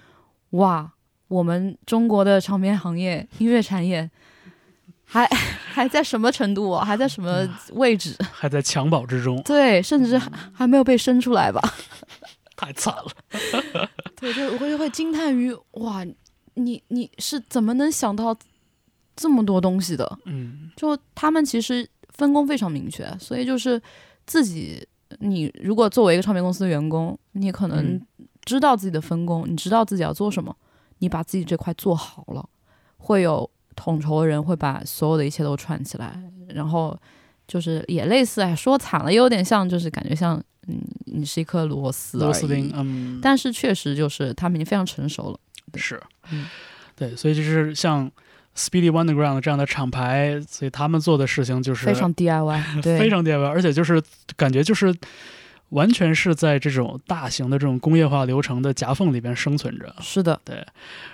[0.51, 0.91] 哇，
[1.29, 4.11] 我们中国的唱片行业、 音乐产业。
[5.05, 6.83] 还还在什么程度啊？
[6.83, 8.17] 还在什么位置？
[8.33, 11.61] 还在襁褓之中，对，甚至还还没有被生出来吧？
[12.63, 13.89] 太惨了。
[14.15, 16.05] 对，就我就会惊叹于哇，
[16.55, 18.37] 你你是怎么能想到
[19.17, 20.19] 这么多东西的？
[20.27, 23.81] 嗯，就他们其实分工非常明确，所以就是
[24.27, 24.87] 自己，
[25.19, 28.07] 你如果作为一个唱片公司的员工，你可能嗯
[28.45, 30.55] 知道自己的分工，你知道自己要做什么，
[30.99, 32.49] 你把自己这块做好了，
[32.97, 36.97] 会有统筹的人会把所有的一切都串起来，然后
[37.49, 45.39] 就是也类似，哎，说惨了，也有点像，就是感觉像，嗯，你是一颗螺丝而螺丝钉已，，嗯，但是确实就是他们已经非常成熟了。
[45.75, 46.47] 是嗯，
[46.95, 48.11] 对，所以就是像
[48.55, 54.03] Speedy Wonderground 这样的厂牌，所以他们做的事情就是非常 DIY， 对，非常 DIY，而且就是
[54.37, 54.95] 感觉就是
[55.73, 59.95] 完全是在这种大型的这种工业化流程的夹缝里边生存着。
[60.01, 60.65] 是的，对，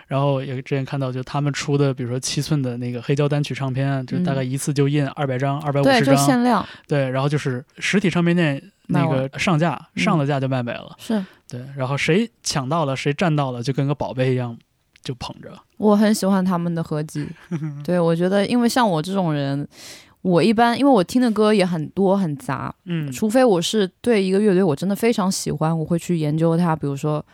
[0.07, 5.92] 然后也之前看到，就他们出的，比如说七寸的那个黑胶单曲唱片，就大概一次就印二百张、二百五张。
[5.92, 10.03] 对，就十张，限量，对，然后就是实体唱片店那个上架，嗯。
[10.03, 11.25] 上了架就卖没了，是。
[11.49, 14.59] 对，然后谁抢到了，谁占到了，就跟个宝贝一样，
[15.03, 15.51] 就捧着。
[15.77, 17.27] 我很喜欢他们的合集。
[17.85, 19.66] 对，我觉得，因为像我这种人，
[20.28, 27.24] 我一般因为我听的歌也很多很杂，嗯，除非我是对一个乐队我真的非常喜欢，我会去研究它，比如说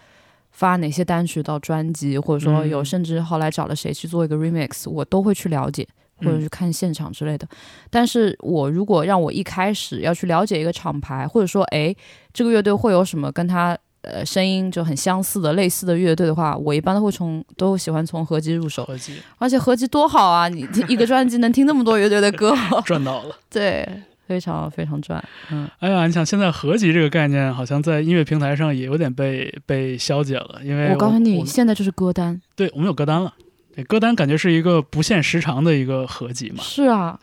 [0.53, 2.85] 发哪些单曲到专辑，或者说有嗯。
[2.85, 5.87] 甚至后来找了谁去做一个 remix，我都会去了解。
[6.17, 6.41] 或者嗯。
[6.43, 7.45] 去看现场之类的，
[7.91, 11.95] 但是我如果让我一开始要去了解一个厂牌，或者说，诶，
[12.33, 20.49] 这个乐队会有什么跟他呃声音就很相似的类似的乐队的话，我一般都会从都喜欢从合集入手，合集而且合集多好啊！
[20.49, 23.37] 你听 一个专辑能听那么多乐队的歌， 赚到了。
[23.51, 23.89] 对，
[24.27, 25.23] 非常非常赚。
[25.51, 32.41] 嗯，哎呀，你想现在合集这个概念，好像在音乐平台上也有点被被消解了，因为我告诉你，现在就是歌单。
[32.57, 33.33] 对我们有歌单了。
[33.75, 36.63] 对，歌单感觉是一个不限时长的一个合集嘛。
[36.63, 37.19] 是啊，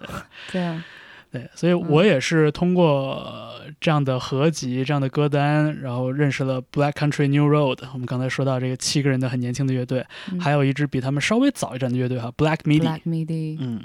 [0.51, 0.83] 对啊，
[1.31, 7.79] 对，所以我也是通过呃这样的合集、这样的歌单，然后认识了 Black Country New Road。
[7.93, 12.81] 我们刚才说到这个七个人的很年轻的乐队，嗯还有一支比他们稍微早一点的乐队哈，Black Midi。
[12.81, 13.81] Black Midi，嗯。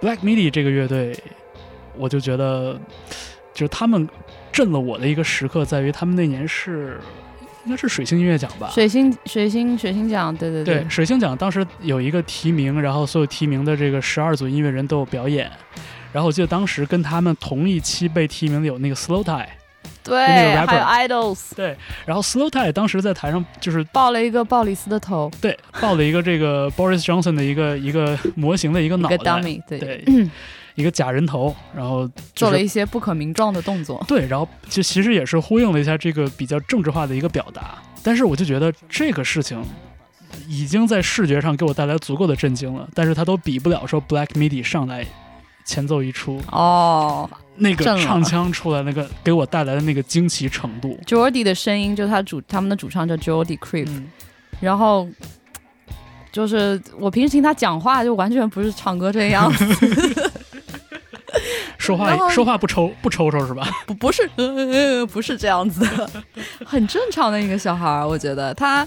[0.00, 1.16] Black Midi 这个乐队，
[1.96, 2.78] 我就觉得，
[3.54, 4.08] 就是他们
[4.52, 7.00] 震了我的一个时刻，在于他们那年是
[7.66, 8.70] 应该是水星音乐奖吧？
[8.72, 15.50] 水星水星水星奖，对对对，水星奖当时有一个提名，然后所有提名的这个十二组音乐人都有表演。
[16.12, 19.44] 然后我记得当时跟他们同一期被提名的有那个 Slow Tie，
[20.02, 21.76] 对，那个 rapper 还有 Idols 对，
[22.06, 29.42] 然后 Slow Tie 当时在台上就是抱了一个鲍里斯的头，对抱了一个这个 Boris Johnson 的一个一个模型的一个脑袋。
[29.68, 30.30] 对，对，嗯
[30.76, 34.02] 一个假人头，然后、就是、做了一些不可名状的动作。
[34.06, 39.60] 对，然后就其实也是呼应了一下这个比较政治化的一个表达，但是我就觉得这个事情
[40.46, 45.04] 已经在视觉上给我带来足够的震惊了，但是它都比不了说 Black Midi 上来
[45.64, 50.98] 前奏一出，哦那个唱腔出来那个给我带来的那个惊奇程度。
[51.06, 54.06] ，Jordy 的声音就是他主他们的主唱叫 Jordy Creep，、嗯，
[54.60, 55.08] 然后
[56.30, 59.64] 就是我平时听他讲话就完全不是唱歌这样子，
[61.86, 63.66] 说话说话不抽不抽抽是吧？
[63.86, 66.10] 不不是、呃、不是这样子的，
[66.66, 68.86] 很正常的一个小孩儿，我觉得他。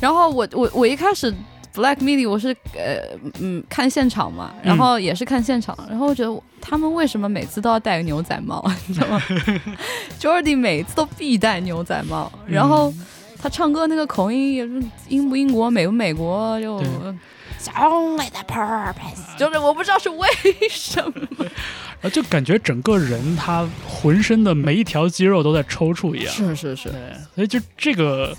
[0.00, 1.30] 然后我我我一开始
[1.74, 2.96] Black Midi 我是呃
[3.40, 9.20] 嗯看现场嘛，然后也是看现场，然后我觉得他们为什么每次都要戴个牛仔帽， 你知道吗
[10.18, 12.92] ？Jordy 每次都必戴牛仔帽，然后
[13.42, 16.80] 他唱歌那个口音也是英不英国美不美国就
[17.64, 17.74] 对。
[17.74, 20.28] Only the purpose，就是我不知道是为
[20.70, 21.12] 什么。
[21.38, 26.32] 然 后就感觉整个人他浑身的每一条肌肉都在抽搐一样。
[26.32, 27.00] 是是是，对，
[27.34, 28.36] 所以就这个，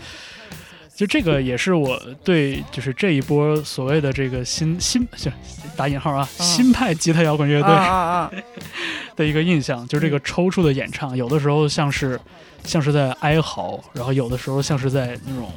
[0.96, 5.32] 就这个也是我对就是这一波所谓的这个新新就
[5.76, 8.42] 打引号啊、嗯新派吉他摇滚乐队！
[9.16, 12.20] 的一个印象，就是这个抽搐的演唱，有的时候像是
[12.64, 15.52] 像是在哀嚎，然后有的时候像是在那种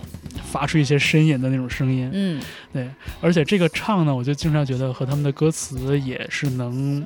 [0.55, 2.09] 发出一些呻吟的那种声音。
[2.13, 2.41] 嗯，
[2.73, 2.89] 对，
[3.21, 7.05] 而且这个唱呢，我就经常觉得和他们的歌词也是能。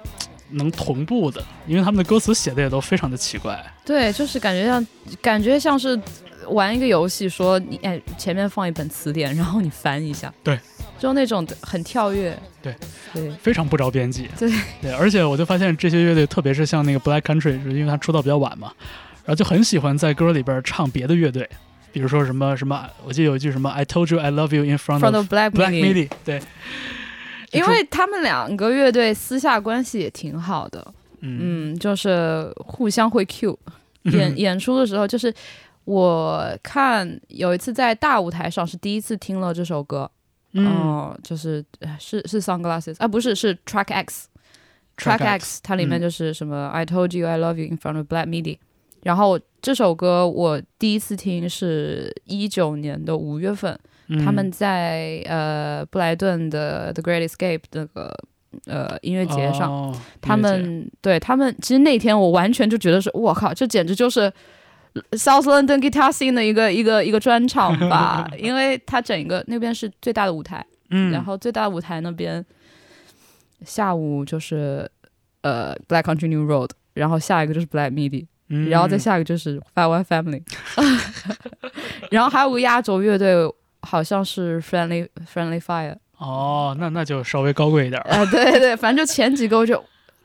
[0.50, 3.62] 能同步的，因为他们的歌词写的也都非常的奇怪。
[3.84, 4.86] 对，就是感觉像，
[5.20, 6.00] 感觉像是
[6.48, 10.58] 玩一个游戏，说你哎前面放一本词典，然后你翻一下，对，
[10.98, 12.74] 就那种很跳跃，对
[13.12, 14.26] 对，非常不着边际。
[14.38, 18.72] 对对，而且我就发现这些乐队，特别是像那个 Black Country，是因为他出道比较晚嘛，
[19.26, 21.46] 然后就很喜欢在歌里边唱别的乐队，
[21.92, 26.40] 比如说什么什么，我记得有一句什么 "I told you I love you in front of Black Midi，Midi"，对，
[27.52, 33.56] 因为他们两个乐队私下关系也挺好的，嗯嗯，就是互相会 cue，
[34.04, 35.32] 演演出的时候，就是
[35.84, 40.10] 我看有一次在大舞台上是第一次听了这首歌，
[40.52, 44.28] 嗯哦，就是呃是是 Sunglasses 啊，不是是 Track X。
[44.98, 48.58] Track Track X，它里面嗯就是什么、I told you I love you in front of Black Midi。
[49.04, 53.78] 然后这首歌我第一次听是一九年的五月份，
[54.08, 54.24] 嗯。
[54.24, 58.14] 他们在呃布莱顿的 The Great Escape 那个
[58.66, 64.32] 呃音乐节上，哦他们对他们其实那天我完全就觉得是，我靠，这简直就是
[65.12, 72.44] South London Guitar Scene 的一个一个一个专场吧， 因为它整个那边是最大的舞台，嗯，然后最大的舞台那边
[73.64, 74.90] 下午就是
[75.42, 80.42] 呃 Black Country New Road，然后下一个就是 Black Midi，嗯然后再下一个就是 Fat White Family，
[82.10, 83.34] 然后还有个压轴乐队，
[83.82, 88.16] 好像是 Friendly Friendly Fire，哦，那那就稍微高贵一点儿了。
[88.16, 89.82] 呃，对对，反正就前几个我就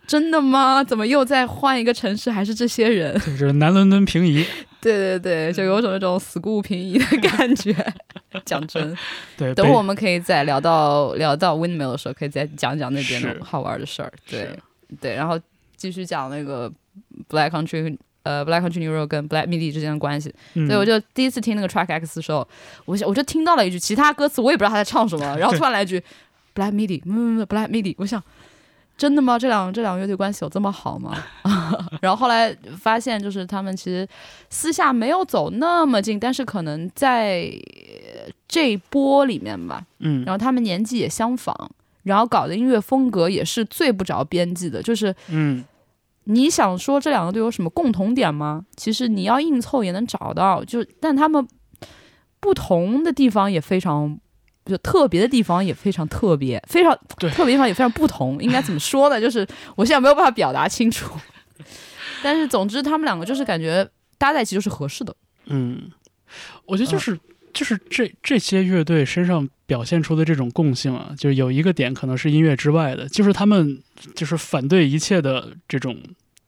[0.07, 0.83] 真的吗？
[0.83, 2.31] 怎么又在换一个城市？
[2.31, 3.13] 还是这些人？
[3.19, 4.45] 就是南伦敦平移，
[4.81, 7.75] 对对对，就有种那种 school 平移的感觉。
[8.45, 8.97] 讲真，
[9.37, 14.11] 对，等我们可以再聊到聊到 windmill 的时候，可以再讲讲那边的好玩的事儿。
[14.27, 14.49] 对
[14.99, 15.39] 对，然后
[15.75, 16.71] 继续讲那个
[17.29, 17.95] Black Country。
[18.23, 22.47] 呃，Black Country New Road 跟 Black Midi 之间的关系，嗯对我就第一次听那个 Track X 的时候，
[22.85, 26.01] 我想我就听到了一句其他歌词，我也不知道他在唱什么，然后突然来一句
[26.55, 28.21] Black Midi，嗯嗯，Black Midi，我想
[28.95, 29.37] 真的吗？
[29.39, 31.17] 这两这两个乐队关系有这么好吗？
[31.99, 34.07] 然后后来发现，就是他们其实
[34.49, 40.23] 私下没有走那么近，但是可能在呃这一波里面吧，嗯。
[40.25, 41.55] 然后他们年纪也相仿，
[42.03, 45.63] 然后搞的音乐风格也是最不着边际的，就是嗯
[46.25, 48.65] 你想说这两个队有什么共同点吗？
[48.75, 51.47] 其实你要硬凑也能找到，就但他们
[52.39, 54.19] 不同的地方也非常。
[54.65, 58.41] 就特别的地方也非常特别，非常对特别地方也非常不同。
[58.41, 59.19] 应该怎么说呢？
[59.19, 59.45] 就是
[59.75, 61.13] 我现在没有办法表达清楚。
[62.23, 63.85] 但是总之，他们两个就是感觉
[64.17, 65.13] 搭在一起就是合适的。
[65.47, 65.91] 嗯，
[66.65, 67.19] 我觉得就是、
[67.53, 73.81] 就是这这些乐队身上表现出的这种共性啊，就是有一个点可能是音乐之外的，就是他们
[74.15, 75.97] 就是反对一切的这种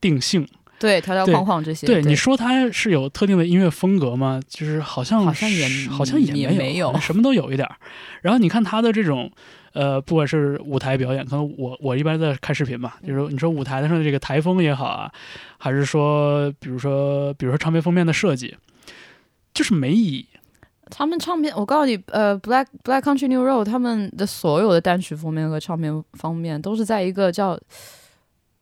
[0.00, 0.46] 定性。
[0.78, 1.86] 对，条条对框框这些。
[1.86, 4.40] 对，你说它是有特定的音乐风格吗？
[4.48, 7.76] 就是好像好像也好像也也没有什么都有一点儿。
[8.20, 9.30] 然后你看他的这种。
[9.72, 15.12] 呃，不管是舞台表演，可能我我一般在看视频吧，就是你说舞台上的这个台风也好啊，
[15.58, 18.56] 还是说比如说比如说唱片封面的设计，
[19.52, 20.26] 就是没意义。
[20.90, 27.58] 他们唱片，我告诉你，呃，Black Black Country New Road 他们的所有的单曲封面和唱片方面都是在一个叫，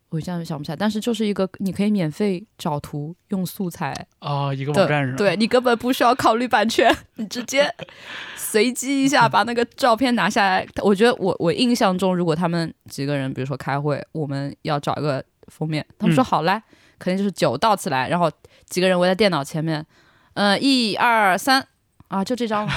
[0.09, 7.69] 我现在想不起来，但是就是一个你可以免费找图用素材啊、一个网站上，对你根本不需要考虑版权，你直接
[8.35, 10.65] 随机一下把那个照片拿下来。
[10.81, 16.63] 我觉得我我印象中，如果他们几个人，比如说开会，我们要找一个封面，他们说嗯好来，
[16.97, 18.31] 肯定就是酒倒起来，然后
[18.67, 19.85] 几个人围在电脑前面，
[20.33, 21.67] 嗯、一二三
[22.15, 22.67] 啊，就这张。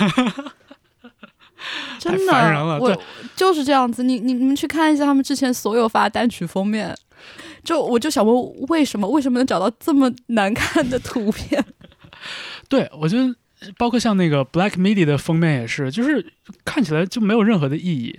[1.98, 2.96] 真的，我
[3.36, 4.02] 就是这样子。
[4.02, 6.96] 你你你们去看一下他们之前所有发单曲封面，
[7.64, 11.64] 就我就想问，为什么为什么能找到这么难看的图片？
[12.68, 13.34] 对，我觉得
[13.76, 16.24] 包括像那个 Black Midi 的封面也是，就是
[16.64, 18.18] 看起来就没有任何的意义，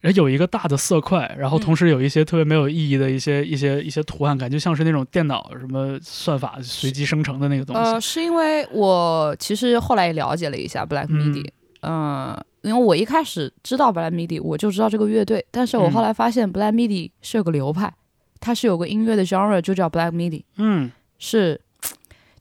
[0.00, 7.82] 然后有一个大的色块，然后同时有一些特别没有意义的一些一些一些图案，感觉像是那种电脑什么算法随机生成的那个东西。
[7.82, 11.48] 呃，是因为我其实后来也了解了一下 Black Midi，
[11.82, 15.92] 嗯、因为我一开始知道 Black Midi，我就知道这个乐队，但是我嗯。
[15.92, 17.92] 后来发现 Black Midi 是有个流派，
[18.40, 20.90] 它是有个音乐的 genre 就叫 Black Midi，嗯。
[21.24, 21.60] 是，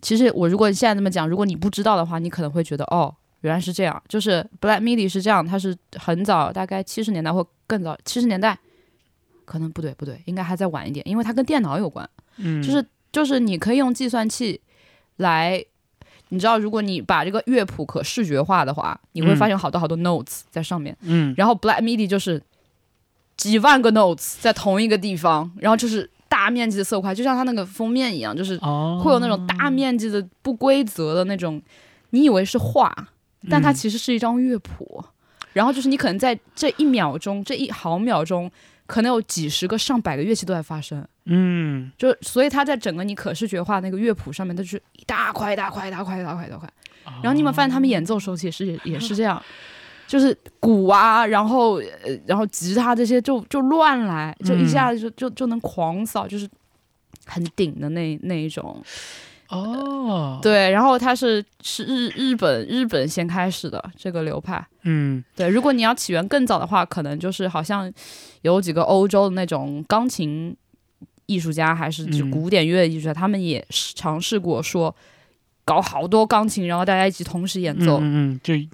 [0.01, 8.57] 其实我如果现在这么讲，如果你不知道的话，你可能会觉得哦，原来是这样，就是 Black Midi 是这样，它是很早，大概七十年代或更早，七十年代，
[9.45, 12.09] 可能不对不对，应该还再晚一点，因为它跟电脑有关。
[12.37, 14.59] 嗯，就是就是你可以用计算器
[15.17, 15.63] 来，
[16.29, 20.97] 你知道，如果你把这个乐谱可视觉化的话，你会嗯发现好多好多 notes 在上面。
[21.01, 22.41] 嗯然后 Black MIDI 就是
[23.37, 26.09] 几万个 notes 在同一个地方，然后就是
[26.41, 31.61] 大面积的色块，就像它那个封面一样，就是哦，会有那种大面积的不规则的那种，
[32.09, 32.91] 你以为是画，
[33.47, 35.03] 但它嗯其实是一张乐谱。
[35.53, 38.49] 然后就是你可能在这一秒钟、这一毫秒钟，
[38.87, 41.05] 可能有几十个、上百个乐器都在发生。
[41.25, 46.67] 嗯就所以它在整个你可视觉化那个乐谱上面，它就是一大块一大块一大块一大块一大块。
[47.21, 49.39] 然后你有没有发现他们演奏时候也是也也是这样，
[50.11, 56.45] 就是鼓啊，然后呃然后吉他这些就就乱来，就一下子就就就能狂扫，就是
[57.25, 58.83] 很顶的那那一种。
[59.47, 64.61] 哦，对，然后它是是日日本日本先开始的这个流派。
[64.83, 67.89] 嗯对，如果你要起源更早的话，可能就是好像
[68.41, 70.53] 有几个欧洲的那种钢琴
[71.27, 74.93] 艺术家，还是就嗯古典乐艺术家，他们也是尝试过说
[75.71, 77.97] 搞好多钢琴，然后大家一起同时演奏。
[77.99, 78.67] 嗯嗯嗯，这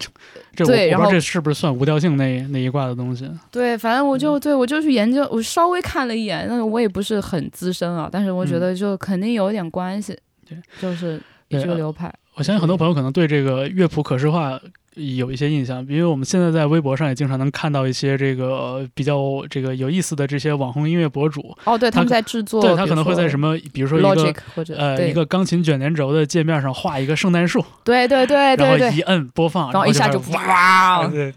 [0.56, 3.30] 这我对然后这是不是算无调性那那一挂的东西？
[3.52, 10.14] 对，反正我嗯就对我就去研究，我稍微看了一眼，那我也不是很资深啊，但是我觉得就肯定有点关系，
[10.50, 12.12] 嗯对就是对呃这个流派。
[12.34, 14.60] 我相信很多朋友可能对这个乐谱可视化
[14.98, 31.34] 有一些印象，因为我们现在在微博上也经常能看到一些这个呃比较这个有意思的这些网红音乐博主，哦，对，他们在制作，对他可能会在什么么，比如说一 Logic 个或者呃一个钢琴卷帘轴的界面上画一个圣诞树，对对对然对对，后一摁播放，然后一下就哇，对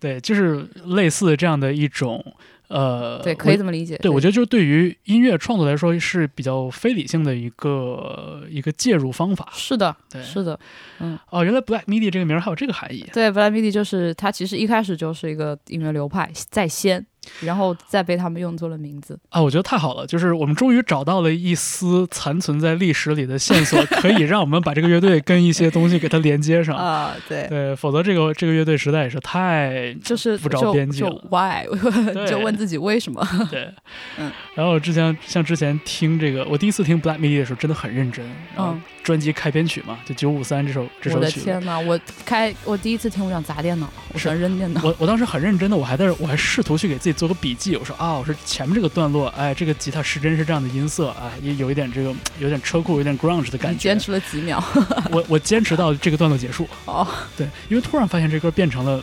[0.00, 2.24] 对，就是类似这样的一种
[2.68, 3.96] 呃，对，可以这么理解。
[3.98, 9.48] 对，我觉得就是对于音乐创作来说是比较非理性的一个一个介入方法。
[9.52, 10.58] 是的，对，是的，
[10.98, 13.06] 嗯哦，原来 Black MIDI 这个名儿还有这个含义。
[13.12, 17.04] 对，Black MIDI 就是它其实一开始就是一个音乐流派在先，
[17.40, 19.18] 然后再被他们用作了名字。
[19.30, 26.76] 啊，我觉得太好了，就是我们终于找到了一丝残存在历史里的线索，可以让我们把这个乐队跟一些东西给它连接上。
[26.76, 31.64] 啊，对，对，否则这个这个乐队实在也是太就是不着就就边际了 why，
[32.28, 33.26] 就问自己为什么？
[33.50, 33.68] 对。
[34.18, 38.24] 嗯然后之前像之前听这个，我第一次听 Black Midi 的时候真的很认真，
[38.54, 41.60] 然后嗯专辑开篇曲嘛，就九五三这首这首曲我的。
[41.60, 44.80] 天呐，我开我第一次听，我想砸电脑，我想扔电脑。
[44.82, 47.76] 我我当时很认真的，我还在这我还试图去给自己做个笔记。
[47.76, 53.98] 我说啊，我说前面这个段落，哎，这个吉他失真是这样的音色啊，也有一点这个有点车库，有点 grunge 的感觉你坚。
[53.98, 54.62] 持了几秒？
[55.10, 56.68] 我我坚持到这个段落结束。
[56.84, 57.06] 哦，
[57.36, 59.02] 对，因为突然发现这歌变成了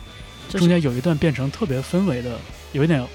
[0.50, 2.38] 中间有一段变成特别氛围的，
[2.72, 3.06] 有一点，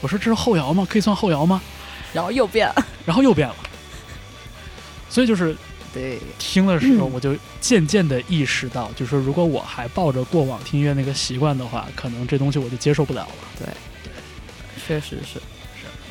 [0.00, 0.86] 我说这是后摇吗？
[0.90, 1.62] 可以算后摇吗？
[2.12, 2.86] 然后又变了。
[3.06, 3.56] 然后又变了。
[5.08, 5.56] 所以就是
[5.92, 13.66] 对，听的时候，嗯我就渐渐的意识到，就是说如果我还抱着过往听音乐那个习惯的话，可能这东西我就接受不了了。
[14.86, 15.40] 确实是。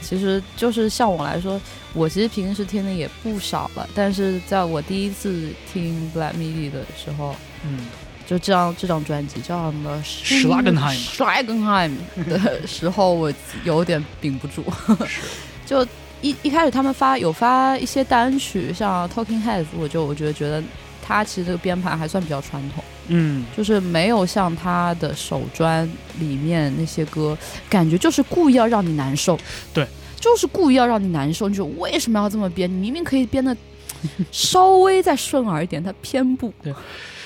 [0.01, 1.59] 其实就是像我来说，
[1.93, 7.33] 我其实平时听的也不少了，但是在我第一次听 Black Midi 的时候，
[7.63, 7.79] 嗯，
[8.27, 11.91] 就这张这张专辑叫什么？Schlagenheim Schlagenheim
[12.27, 13.31] 的时候，我
[13.63, 14.65] 有点顶不住。
[15.07, 15.21] 是，
[15.65, 15.87] 就
[16.21, 20.61] 一一开始他们发有发一些单曲，像 Talking Heads，我就我觉得觉得
[21.05, 25.85] 他其实这个编排还算比较传统，嗯，就是没有像他的首专
[26.19, 27.37] 里面那些歌，
[27.69, 29.37] 感觉就是故意要让你难受。
[29.73, 29.85] 对。
[30.19, 32.71] 就是故意要让你难受，你就为什么要这么编？
[32.71, 33.53] 你明明可以编的
[34.31, 36.53] 稍微再顺耳一点，他偏不。
[36.63, 36.73] 对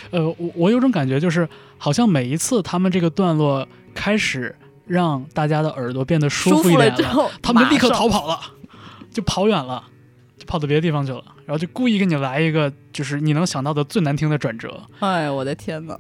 [0.10, 1.48] 呃，我我有种感觉，就是
[1.78, 4.56] 好像每一次他们这个段落开始
[4.88, 8.40] 让大家的耳朵变得舒舒服服一点了之后，他们就立刻逃跑了，
[9.12, 9.88] 就跑远了，就
[10.48, 14.82] 跑到别的地方去了，然后就故意给你来一个就是你能想到的最难听的转折。
[15.00, 15.96] 哎，我的天哪！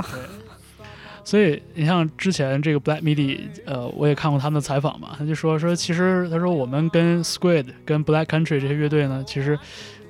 [1.23, 9.59] 所以你像之前这个 Black Midi，呃，我也看过他们的采访嘛，他就说说其实他说我们跟 Squid、跟 Black Country 这些乐队呢，其实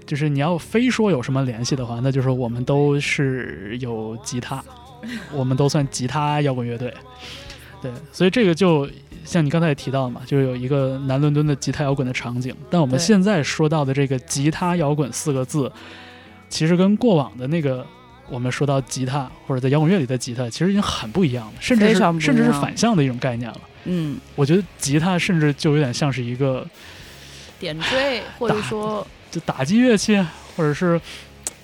[0.06, 4.64] 就是你要非说有什么联系的话，那就是我们都是有吉他，
[5.34, 6.94] 我们都算吉他摇滚乐队。
[7.82, 8.88] 对，所以这个就
[9.28, 12.56] 像你刚才也提到的嘛，就是有一个南伦敦的吉他摇滚的场景。
[12.70, 15.70] 但我们现在说到的这个吉他摇滚四个字，
[16.50, 17.86] 其实跟过往的那个
[18.30, 23.62] 我们说到吉他或者在摇滚乐里的吉他，其实已经很不一样了，甚至甚至是反向的一种概念了。
[23.84, 26.66] 嗯，我觉得吉他甚至就有点像是一个
[27.60, 30.18] 点缀或者说就打击乐器，
[30.56, 31.00] 或者是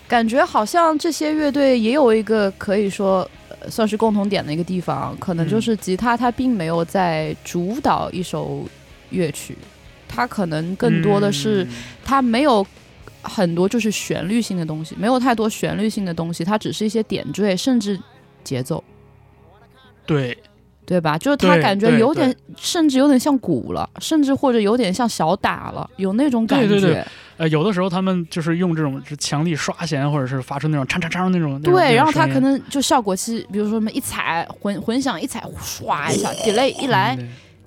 [0.07, 8.67] 感觉好像这些乐队也有一个可以说、呃、算是共同点的一个地方，可能就是吉他它并没有在主导一首
[9.09, 9.57] 乐曲，
[10.07, 11.69] 它可能更多的是嗯。
[12.03, 12.65] 它没有
[13.21, 17.99] 很多就是旋律性的东西，没有太多旋律性的东西，它只是一些点缀，甚至
[18.43, 18.83] 节奏，
[20.05, 20.37] 对。
[20.85, 21.17] 对吧？
[21.17, 26.67] 就是它感觉有点，甚至有点像鼓了，甚至或者有点像小打了，有那种感觉。
[26.67, 26.91] 对对。
[26.91, 27.05] 对
[27.37, 37.17] 呃，有的时候他们就是用这种是强力刷弦，或者是发出那种嚓嚓嚓那种那种对，然后它那种声音可能就效果器，比如说什么一踩混混响一踩，唰一下，delay 一来，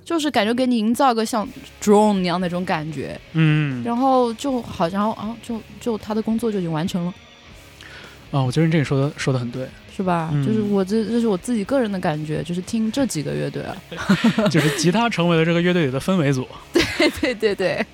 [0.04, 1.46] 就是感觉给你营造一个像
[1.82, 3.82] drone 一样那种感觉，嗯。
[3.84, 7.14] 然后就好像啊，就就他的工作就已经完成了，
[8.30, 10.30] 啊，我觉得你这个说的说的很对，是吧？
[10.32, 13.76] 嗯就是我这这是我自己个人的感觉，就是听这几个乐队啊，
[14.48, 17.84] 就是吉他成为了这个乐队里的氛围组， 对对对对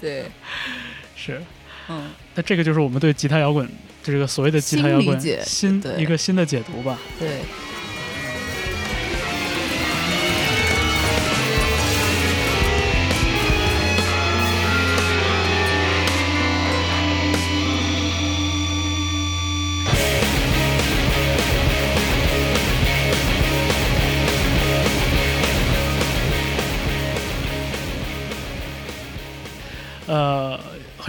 [0.00, 0.24] 对，
[1.14, 1.40] 是。
[1.88, 3.68] 嗯，那这个就是我们对吉他摇滚
[4.02, 6.98] 这个所谓的吉他摇滚新新一个新的解读吧。
[7.18, 7.40] 对。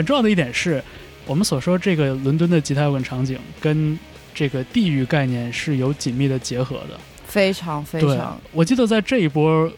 [0.01, 0.83] 很重要的一点是，
[1.27, 3.97] 我们所说这个伦敦的吉他摇滚场景跟
[4.33, 6.99] 这个地域概念是有紧密的结合的。
[7.25, 9.71] 非常非常，，我记得在这一波，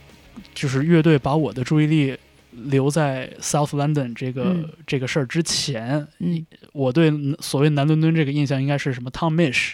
[0.55, 2.17] 就是乐队把我的注意力
[2.51, 7.11] 留在 South London 这个、嗯这个事儿之前，嗯，我对
[7.41, 9.73] 所谓南伦敦这个印象应该是什么 Tom Mish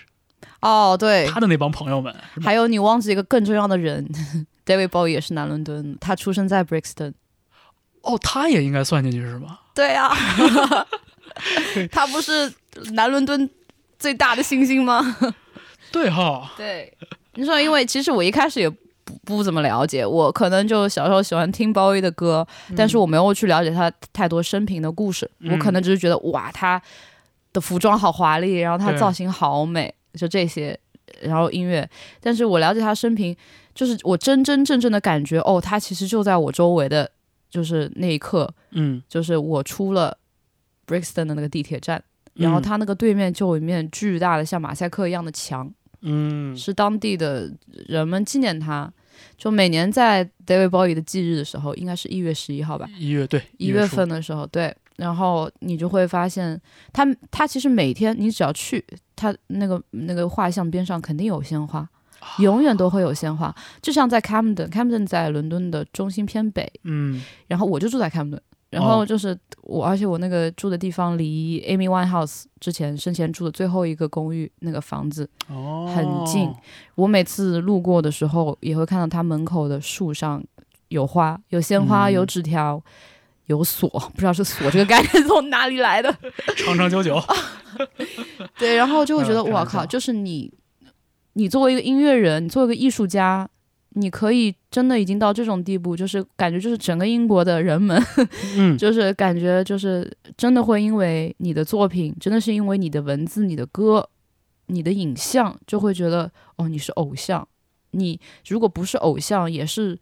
[0.62, 4.10] 哦对，他的那帮朋友们，还有你忘记一个更重要的人，
[4.66, 7.14] David Bowie 也是南伦敦，他出生在 Brixton。
[8.10, 9.60] 哦，他也应该算进去是吗？
[9.76, 10.10] 对啊，
[11.92, 12.52] 他不是
[12.94, 13.50] 南伦敦
[14.00, 15.16] 最大的星星吗？
[15.92, 16.92] 对哈，对，
[17.36, 18.78] 你说，因为其实我一开始也不
[19.26, 22.46] 不怎么了解，我可能就小时候喜欢听鲍威的歌，
[22.76, 26.82] 但是我没有去了解他太多生平的故事，嗯我可能只是觉得哇，他
[27.54, 30.78] 的服装好华丽，然后他造型好美，就这些，
[31.22, 31.88] 然后音乐，
[32.20, 33.36] 但是我了解他生平。
[33.76, 37.10] 就是我真真正正的感觉，哦，他其实就在我周围的，
[37.50, 40.18] 就是那一刻，嗯，就是我出了
[40.86, 45.72] Brixton 的那个地铁站，然后它那个对面就有一面巨大的像马赛克一样的墙，
[46.02, 46.56] 嗯。
[46.56, 47.52] 是当地的
[47.88, 48.92] 人们纪念他。
[49.38, 56.60] 就每年在 David Bowie 的忌日的时候，应该是一月十一号吧，一月对一月份的时候，对，然后你就会发现，
[56.94, 58.84] 他他其实每天你只要去
[59.18, 61.88] 他那个那个画像边上，肯定有鲜花，
[62.40, 68.40] 永远都会有鲜花，就像在 Camden，Camden 在伦敦的中心偏北，嗯然后我就住在 Camden，
[68.70, 76.54] 然哦后就是我，而且我那个住的地方离 Amy Winehouse 之前生前住的最后一个公寓那个房子哦很近，
[76.96, 80.44] 我每次路过的时候也会看到他门口的树上
[80.90, 82.82] 有花，有鲜花，嗯有纸条。
[83.50, 86.16] 有锁，不知道是锁这个概念 从哪里来的。
[86.56, 87.20] 长长久久，
[88.60, 90.54] 对，然后就会觉得，嗯开玩笑哇靠，就是你，
[91.40, 93.50] 你作为一个音乐人，你作为一个艺术家，
[93.92, 97.98] 你可以真的已经到这种地步，就是感觉就是整个英国的人们，
[98.58, 104.10] 嗯就是感觉就是真的会因为你的作品，真的是因为你的文字、你的歌、
[104.68, 107.48] 你的影像，就会觉得哦，你是偶像。
[107.92, 108.20] 你
[108.50, 109.98] 如果不是偶像，也是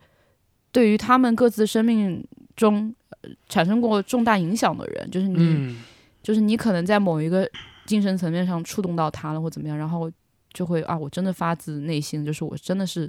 [0.71, 2.25] 对于他们各自生命
[2.55, 5.83] 中、呃产生过重大影响的人，就是你，嗯
[6.23, 7.47] 就是你可能在某一个
[7.85, 10.11] 精神层面上触动到他了，或怎么样，然后
[10.58, 13.08] 就会啊，我真的发自内心，就是我真的是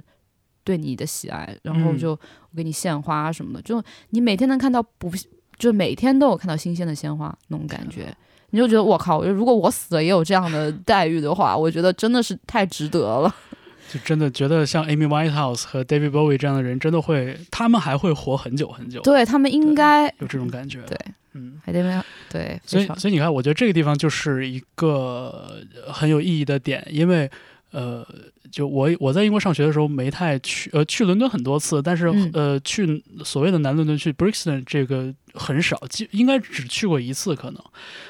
[0.63, 5.11] 对你的喜爱，然后嗯就我给你献花什么的，就你每天能看到不，
[5.57, 8.15] 就每天都有看到新鲜的鲜花那种感觉，
[8.51, 13.35] 你就觉得我靠，如果我死了也有这样的待遇的话，我觉得真的是太值得了。
[13.91, 20.83] 就真的觉得像 Amy Whitehouse 和 David Bowie 这样的人，真的会，他们还会活很久很久，对他们应该有这种感觉。
[20.83, 20.95] 对，
[21.33, 21.59] 嗯。
[21.63, 27.29] 还得没有对，所以所以你看，我觉得这个地方就是一个呃很有意义的点，因为
[27.71, 28.05] 呃，
[28.51, 37.63] 就我我在英国上学的时候没太去，呃，去伦敦很多次，但是、嗯呃，去所谓的南伦敦去 Brixton 这个很少，基应该只去过一次，可能。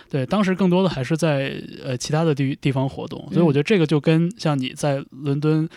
[0.09, 5.67] 对，当时更多的还是在呃其他的地地方活动，所以我觉得这个就跟像你在伦敦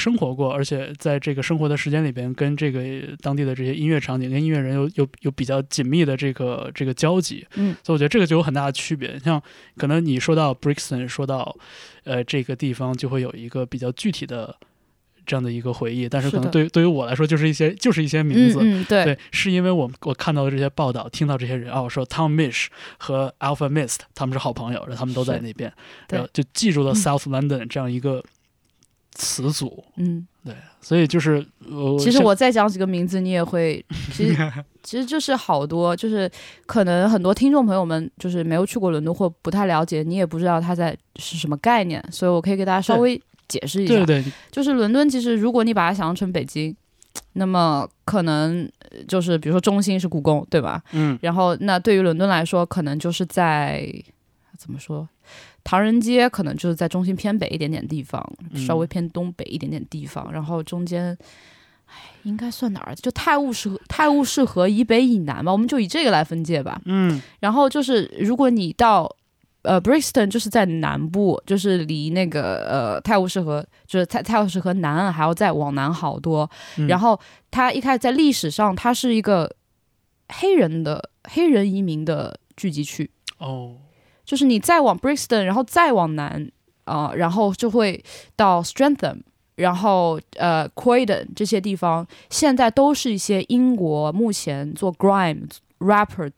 [0.00, 2.82] 生活过，而且在这个生活的时间里边，跟这个
[3.20, 9.18] 当地的这些音乐场景跟音乐人有有有比较紧密的这个这个交集，嗯，所以我觉得这个就有很大的区别。
[9.18, 9.40] 像
[9.76, 11.54] 可能你说到 Brixton，说到
[12.04, 14.56] 呃这个地方，就会有一个比较具体的
[15.26, 18.58] 这样的一个回忆，但是可能对于对对于我来说，就是一些就是一些名字。
[18.62, 18.84] 嗯嗯。
[18.88, 22.66] 对对，是因为我我看到的这些报道，听到这些人哦，说 Tom Mish
[22.98, 25.72] 和 Alpha Mist 他们是好朋友，然后他们都在那边，
[26.08, 26.94] 然后就记住了嗯。
[26.94, 28.24] South London 这样一个
[29.12, 29.84] 词组。
[29.96, 30.26] 嗯。
[30.42, 34.52] 对，所以就是呃，其实我再讲几个名字，你也会，其实
[34.82, 36.30] 其实就是好多，就是
[36.64, 43.94] 可能很多听众朋友们就是没有去过伦敦或不太了解，你也不知道它在是什么概念，所以我可以给大家稍微解释一下。
[43.96, 46.74] 对对，就是伦敦，其实如果你把它想象成北京，
[47.34, 50.82] 那么可能呃就是比如说中心是故宫，对吧？
[50.92, 53.86] 嗯然后那对于伦敦来说，可能就是在
[54.60, 55.08] 怎么说？
[55.64, 61.16] 唐人街可能就是在中心偏北一点点地方，嗯稍微偏东北一点点地方，然后中间，
[61.86, 61.94] 哎，
[62.24, 62.94] 应该算哪儿？
[62.94, 66.78] 就泰晤士河，泰晤士河以北以南吧，我们就以这个来分界吧。
[66.84, 69.10] 嗯然后就是如果你到
[69.62, 76.50] 呃 Brixton，就是在南部，就是离那个呃泰晤士河，就是泰泰晤士河南岸还要再往南好多。
[76.76, 77.18] 嗯然后
[77.50, 79.50] 它一开始在历史上，它是一个
[80.28, 83.10] 黑人的黑人移民的聚集区。
[83.38, 83.76] 哦，
[84.30, 86.48] 就是你再往 Brixton，然后再往南
[86.84, 88.00] 啊、然后就会
[88.36, 89.22] 到 Streatham，
[89.56, 95.48] 然后呃 Croydon 这些地方，现在都是一些英国目前做 grime
[95.80, 96.30] rapper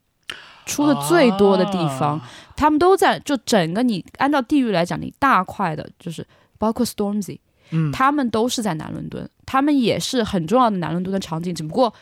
[0.65, 2.31] 出的最多的地方，啊。
[2.57, 6.27] 他们都在就整个你按照地域来讲，你大块的就是
[6.57, 7.41] 包括 Stormzy，
[7.73, 11.93] 嗯，他们都是在南伦敦，他们也是很重要的南伦敦的场景，只不过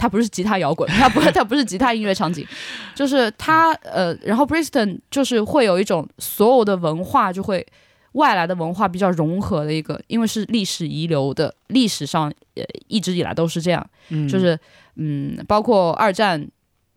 [0.00, 2.46] 它不是吉他摇滚，它不 它不是吉他音乐场景，
[2.94, 7.64] 就是它呃，然后 Brixton 就是会有一种所有的文化就会
[8.12, 14.26] 外来的文化比较融合的一个，因为是历史遗留的，历史上呃一直以来都是这样，嗯。
[14.26, 14.58] 就是
[14.96, 16.48] 嗯，包括二战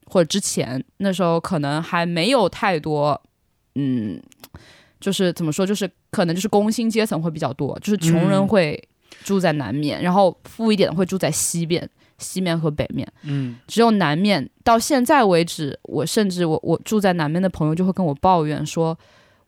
[0.05, 3.21] 或者之前那时候可能还没有太多
[3.75, 4.21] 嗯。
[4.99, 8.47] 就是怎么说，就是可能就是工薪阶层会比较多，就是穷人嗯。
[8.47, 8.81] 会
[9.25, 11.87] 住在南面，然后富一点的会住在西边，
[12.23, 13.07] 西面和北面。
[13.23, 18.97] 嗯只有南面到现在为止，我甚至我我住在南面的朋友就会跟我抱怨说，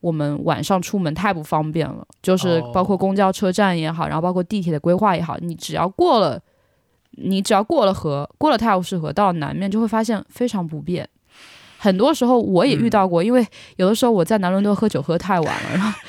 [0.02, 6.40] 我们晚上出门太不方便了，就是哦包括公交车站也好，然后包括地铁的规划也好，你只要过了，
[7.12, 11.08] 你只要过了河，过了泰晤士河到南面，就会发现非常不便。
[11.78, 13.46] 很多时候我也遇到过， 因为
[13.78, 16.00] 有的时候我在南伦敦喝酒喝太晚了，然后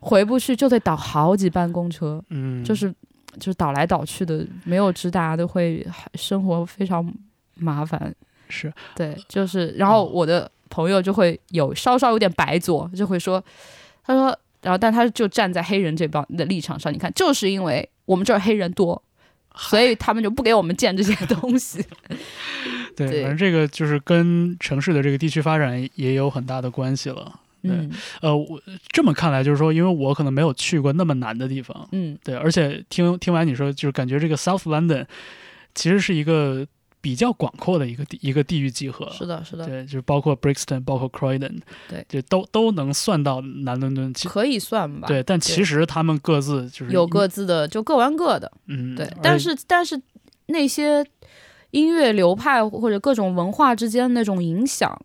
[0.00, 2.92] 回不去就得倒好几班公车，嗯，就是
[3.38, 7.12] 就是倒来倒去的，没有直达的，会生活非常
[7.54, 8.14] 麻烦。
[8.48, 13.42] 是对，就是，然后哦我的朋友就会有稍稍有点白左，就会说，
[14.04, 19.02] 他说，然后但他就站在黑人这帮的立场上，你看，就是因为我们这儿黑人多，
[19.56, 21.82] 所以他们就不给我们建这些东西。
[22.94, 27.40] 对反正这个就是跟城市的这个地区发展也有很大的关系了。
[27.62, 27.90] 嗯
[28.20, 35.06] 呃，我这么看来，就是说，因为我可能没有去过那么难的地方，嗯，对，而且听听完你说，就是感觉这个 South London
[35.74, 36.66] 其实是一个
[37.00, 39.10] 比较广阔的一个地一个地域集合。
[39.10, 41.58] 是的，是的，对，就是包括 Brixton，包括 Croydon，
[41.88, 44.12] 对就都都能算到南伦敦。
[44.14, 45.08] 其可以算吧。
[45.08, 48.50] 对，但其实他们各自就是有各自的，就各玩各的。
[48.66, 50.00] 嗯，对，但是但是
[50.46, 51.04] 那些
[51.70, 55.00] 音乐流派或者各种文化之间那种影响，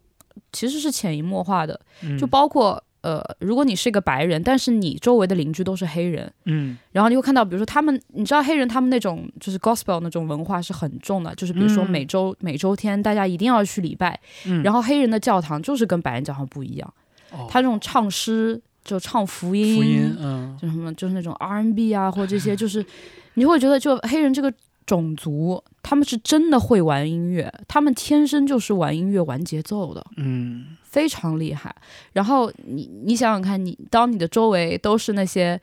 [0.57, 1.79] 其实是潜移默化的。
[2.01, 2.17] 嗯。
[2.17, 6.77] 就包括呃，如果你是一个白人，但是你周围的邻居都是黑人，嗯。
[6.91, 11.89] 然后你会看到，比如说他们，你知道黑人他们那种就是 gospel 那种文化是很重的，就是比如说嗯。
[11.91, 16.93] 每周、每周天大家一定要去礼拜，嗯，然后黑人的教堂就是跟白人教堂不一样，
[17.31, 20.57] 后他这种唱诗就唱福音，福音，嗯。
[20.59, 22.83] 就什么就是那种 R&B 啊，或者这些，就是
[23.35, 24.51] 你会觉得就黑人这个
[24.85, 31.73] 种族，他们是真的会玩音乐，他们天生就是玩音乐、玩节奏的，嗯非常厉害。
[32.11, 35.59] 然后你你想想看，你当你的周围都是那些。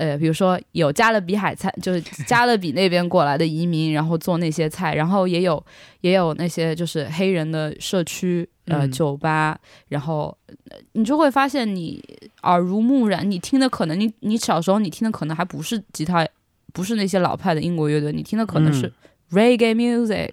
[0.00, 5.60] 呃，比如说有加勒比海菜， 就是加勒比那边过来的移民，然后做那些菜，然后也有
[6.02, 9.58] 也有那些就是黑人的社区，呃，嗯酒吧，
[9.88, 12.00] 然后呃你就会发现你
[12.42, 16.24] 耳濡目染，你听的可能你你小时候你听的可能还不是吉他，
[16.72, 18.92] 不是那些老派的英国乐队，你听的可能是嗯
[19.30, 20.30] reggae music。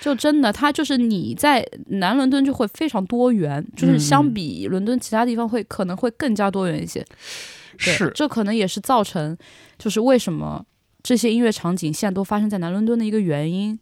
[0.00, 7.02] 就真的，它就是你在南伦敦就会非常多元，就是嗯相嗯比伦敦其他地方会可能会更加多元一些。
[7.78, 9.36] 是这可能也是造成
[9.78, 10.64] 就是为什么
[11.02, 13.78] 这些音乐场景现在都发生在南伦敦的一个原因。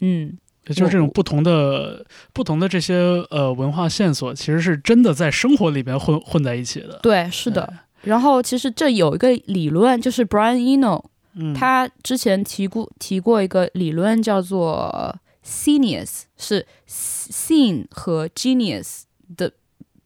[0.00, 2.94] 嗯，也就是这种不同的不同的这些
[3.30, 7.00] 呃文化线索，其实是真的在生活里边混混在一起的。
[7.02, 7.72] 对，是的。
[8.02, 11.04] 然后其实这有一个理论，就是 Brian Eno
[11.34, 19.02] 嗯，他之前提过提过一个理论，叫做 senius，是 scene 和 genius
[19.36, 19.52] 的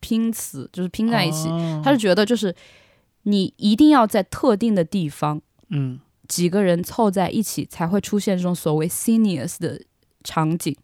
[0.01, 1.49] 拼词，就是拼在一起。
[1.49, 2.55] 哦他是觉得就是
[3.22, 9.81] 你一定要在特定的地方，嗯几个人凑在一起，才会出现这种所谓 senius 的
[10.24, 10.77] 场景，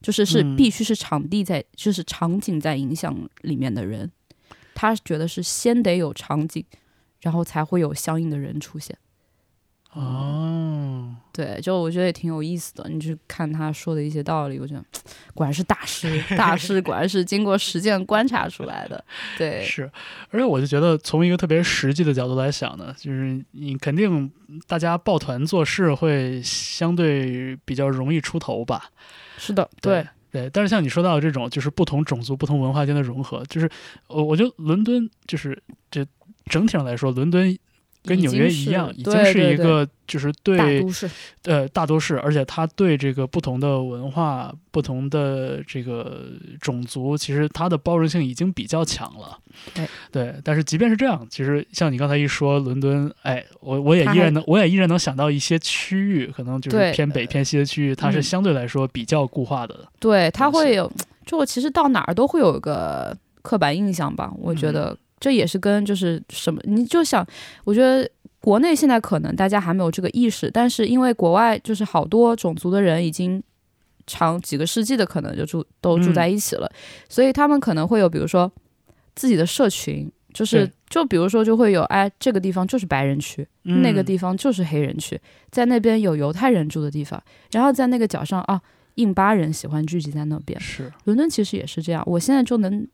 [0.00, 4.10] 就是是嗯必须是场地在，就是场景在影响里面的人。
[4.74, 6.64] 他觉得是先得有场景，
[7.20, 8.96] 然后才会有相应的人出现。
[10.00, 12.88] 哦，对，就我觉得也挺有意思的。
[12.88, 14.84] 你去看他说的一些道理，我觉得
[15.34, 19.04] 果然是大师，大师果然是经过实践观察出来的。
[19.36, 19.90] 对，是，
[20.30, 24.30] 而且我就觉得从一个特别实际的角度来想呢，就是你肯定
[24.68, 28.90] 大家抱团做事会相对比较容易出头吧。
[29.36, 33.68] 是的，对，对，但是像你说到的这种，就是不同种族、不同文化间的融合，就是
[34.06, 36.06] 我我觉得伦敦就是这
[36.46, 37.58] 整体上来说，伦敦
[38.04, 41.10] 跟纽约一样，已经是一个就是大对都市，
[41.44, 46.24] 呃大都市，而且它对这个不同的文化、不同的这个
[46.60, 49.38] 种族，其实它的包容性已经比较强了。
[49.74, 59.86] 对对，但是即便是这样，其实像你刚才一说伦敦，哎，我我也依然能，我也依然能想到一些区域，可能就是偏北偏西的区域，它是嗯相对来说比较固化的。
[59.98, 60.90] 对，它会有，
[61.26, 64.32] 就其实到哪儿都会有一个刻板印象吧。
[64.38, 67.26] 我觉得这也是跟就是什么，你就想，
[67.64, 68.08] 我觉得
[68.40, 73.42] 国内现在可能大家还没有这个意识，但是因为国外就是好多种族的人已经
[74.06, 76.70] 长几个世纪的可能就住都住嗯在一起了，
[77.08, 78.50] 所以他们可能会有比如说
[79.14, 80.10] 自己的社群。
[80.34, 85.18] 就是，就比如说，就会有哎，这个地方就是白人区，那个嗯地方就是黑人区，
[85.50, 88.60] 在那边有犹太人住的地方，然后在那个角上啊，
[88.96, 90.60] 印巴人喜欢聚集在那边。
[90.60, 92.86] 是伦敦其实也是这样，我现在就能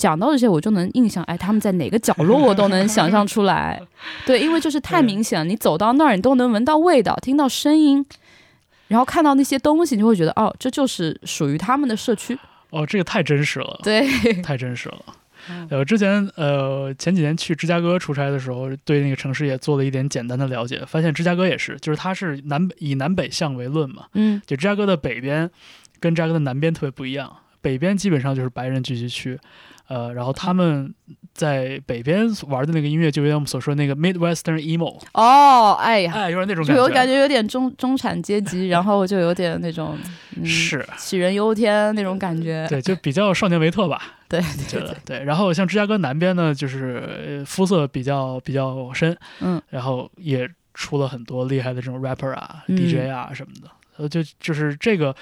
[0.00, 3.78] 讲到这些，我就能印象，哎，他们在哪个角落我都能想象出来。
[4.24, 8.04] 对，因为就是太明显了，你走到那儿，你都能闻到味道，听到声音，
[8.88, 12.38] 然后看到那些东西，你就会觉得，哦，这就是属于他们的社区。
[12.70, 14.08] 哦，这个太真实了，对，
[14.42, 15.04] 太真实了。
[15.48, 25.50] 嗯呃，之前呃前几年去芝加哥出差的时候，对那个城市也做了一点简单的了解，发现芝加哥也是，就是它是南北以南北向为论嘛，嗯就芝加哥的北边
[25.98, 29.40] 跟芝加哥的南边特别不一样，北边基本上就是白人聚集区，
[29.90, 30.94] 呃，然后他们
[31.34, 39.98] 在北边玩的那个音乐，就有点我们所说的那个 Midwestern emo，哦，哎呀，哎，有点那种就感觉，有感觉有点中中产阶级，然后就有点那种、
[40.36, 42.64] 嗯、是，杞人忧天那种感觉。
[42.68, 45.24] 对，就比较少年维特吧， 对觉对得对。
[45.24, 55.12] 然后像芝加哥南边呢，就是呃肤色比较比较深，嗯，然后也出了很多厉害的这种 rapper 啊、嗯 DJ 啊什么的，呃，就就是这个。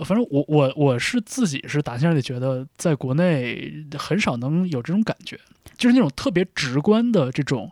[0.00, 5.38] 呃反正我我我是自己是打心眼里觉得，在国内很少能有这种感觉，
[5.76, 7.70] 就是那种特别直观的这种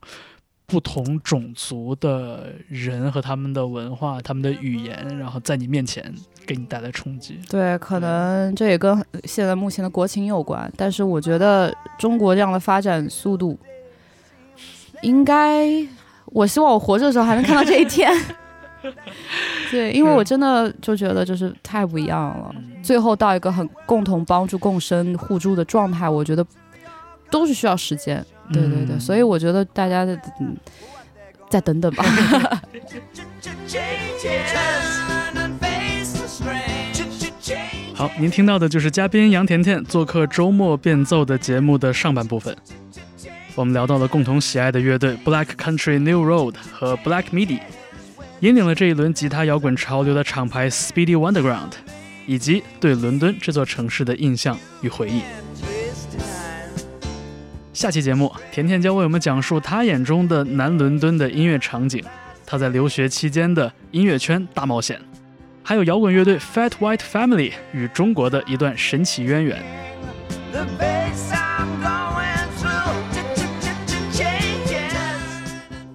[0.67, 6.15] 不同种族的人和他们的文化、他们的语言，然后在你面前
[6.47, 7.41] 给你带来冲击。
[7.49, 13.59] 对，可能这也跟现在目前的国情有关，但是我觉得中国这样的发展速度，
[15.01, 15.67] 应该，
[16.27, 18.13] 我希望我活着的时候还能看到这一天。
[19.71, 26.47] 对，因为我真的就觉得就是太不一样了，嗯最后到一个很共同帮助、共生、互助的状态，我觉得
[27.31, 28.25] 都是需要时间。
[28.53, 30.57] 对对对，嗯所以我觉得大家的嗯，
[31.51, 32.05] 再等等吧。
[37.95, 42.57] 好，您听到的就是嘉宾杨甜甜做客周末变奏的节目的上半部分。
[43.57, 47.59] 我们聊到了共同喜爱的乐队 Black Country New Road 和 Black Midi，
[48.41, 51.73] 引领了这一轮吉他摇滚潮流的厂牌 Speedy Wonderground，
[52.25, 55.23] 以及对伦敦这座城市的印象与回忆。
[57.73, 62.01] 下期节目，甜甜将为我们讲述她眼中的南伦敦的音乐场景，
[62.47, 65.01] 她在留学期间的音乐圈大冒险，
[65.65, 69.61] 还有摇滚乐队 Fat White Family 与中国的一段神奇渊源。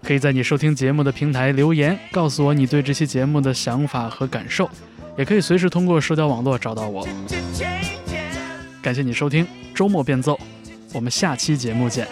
[0.03, 4.69] 可以在你收听节目的平台留言，告诉我你对这期节目的想法和感受，
[5.17, 7.07] 也可以随时通过社交网络找到我。
[8.81, 10.37] 感谢你收听周末变奏，
[10.93, 12.05] 我们下期节目见。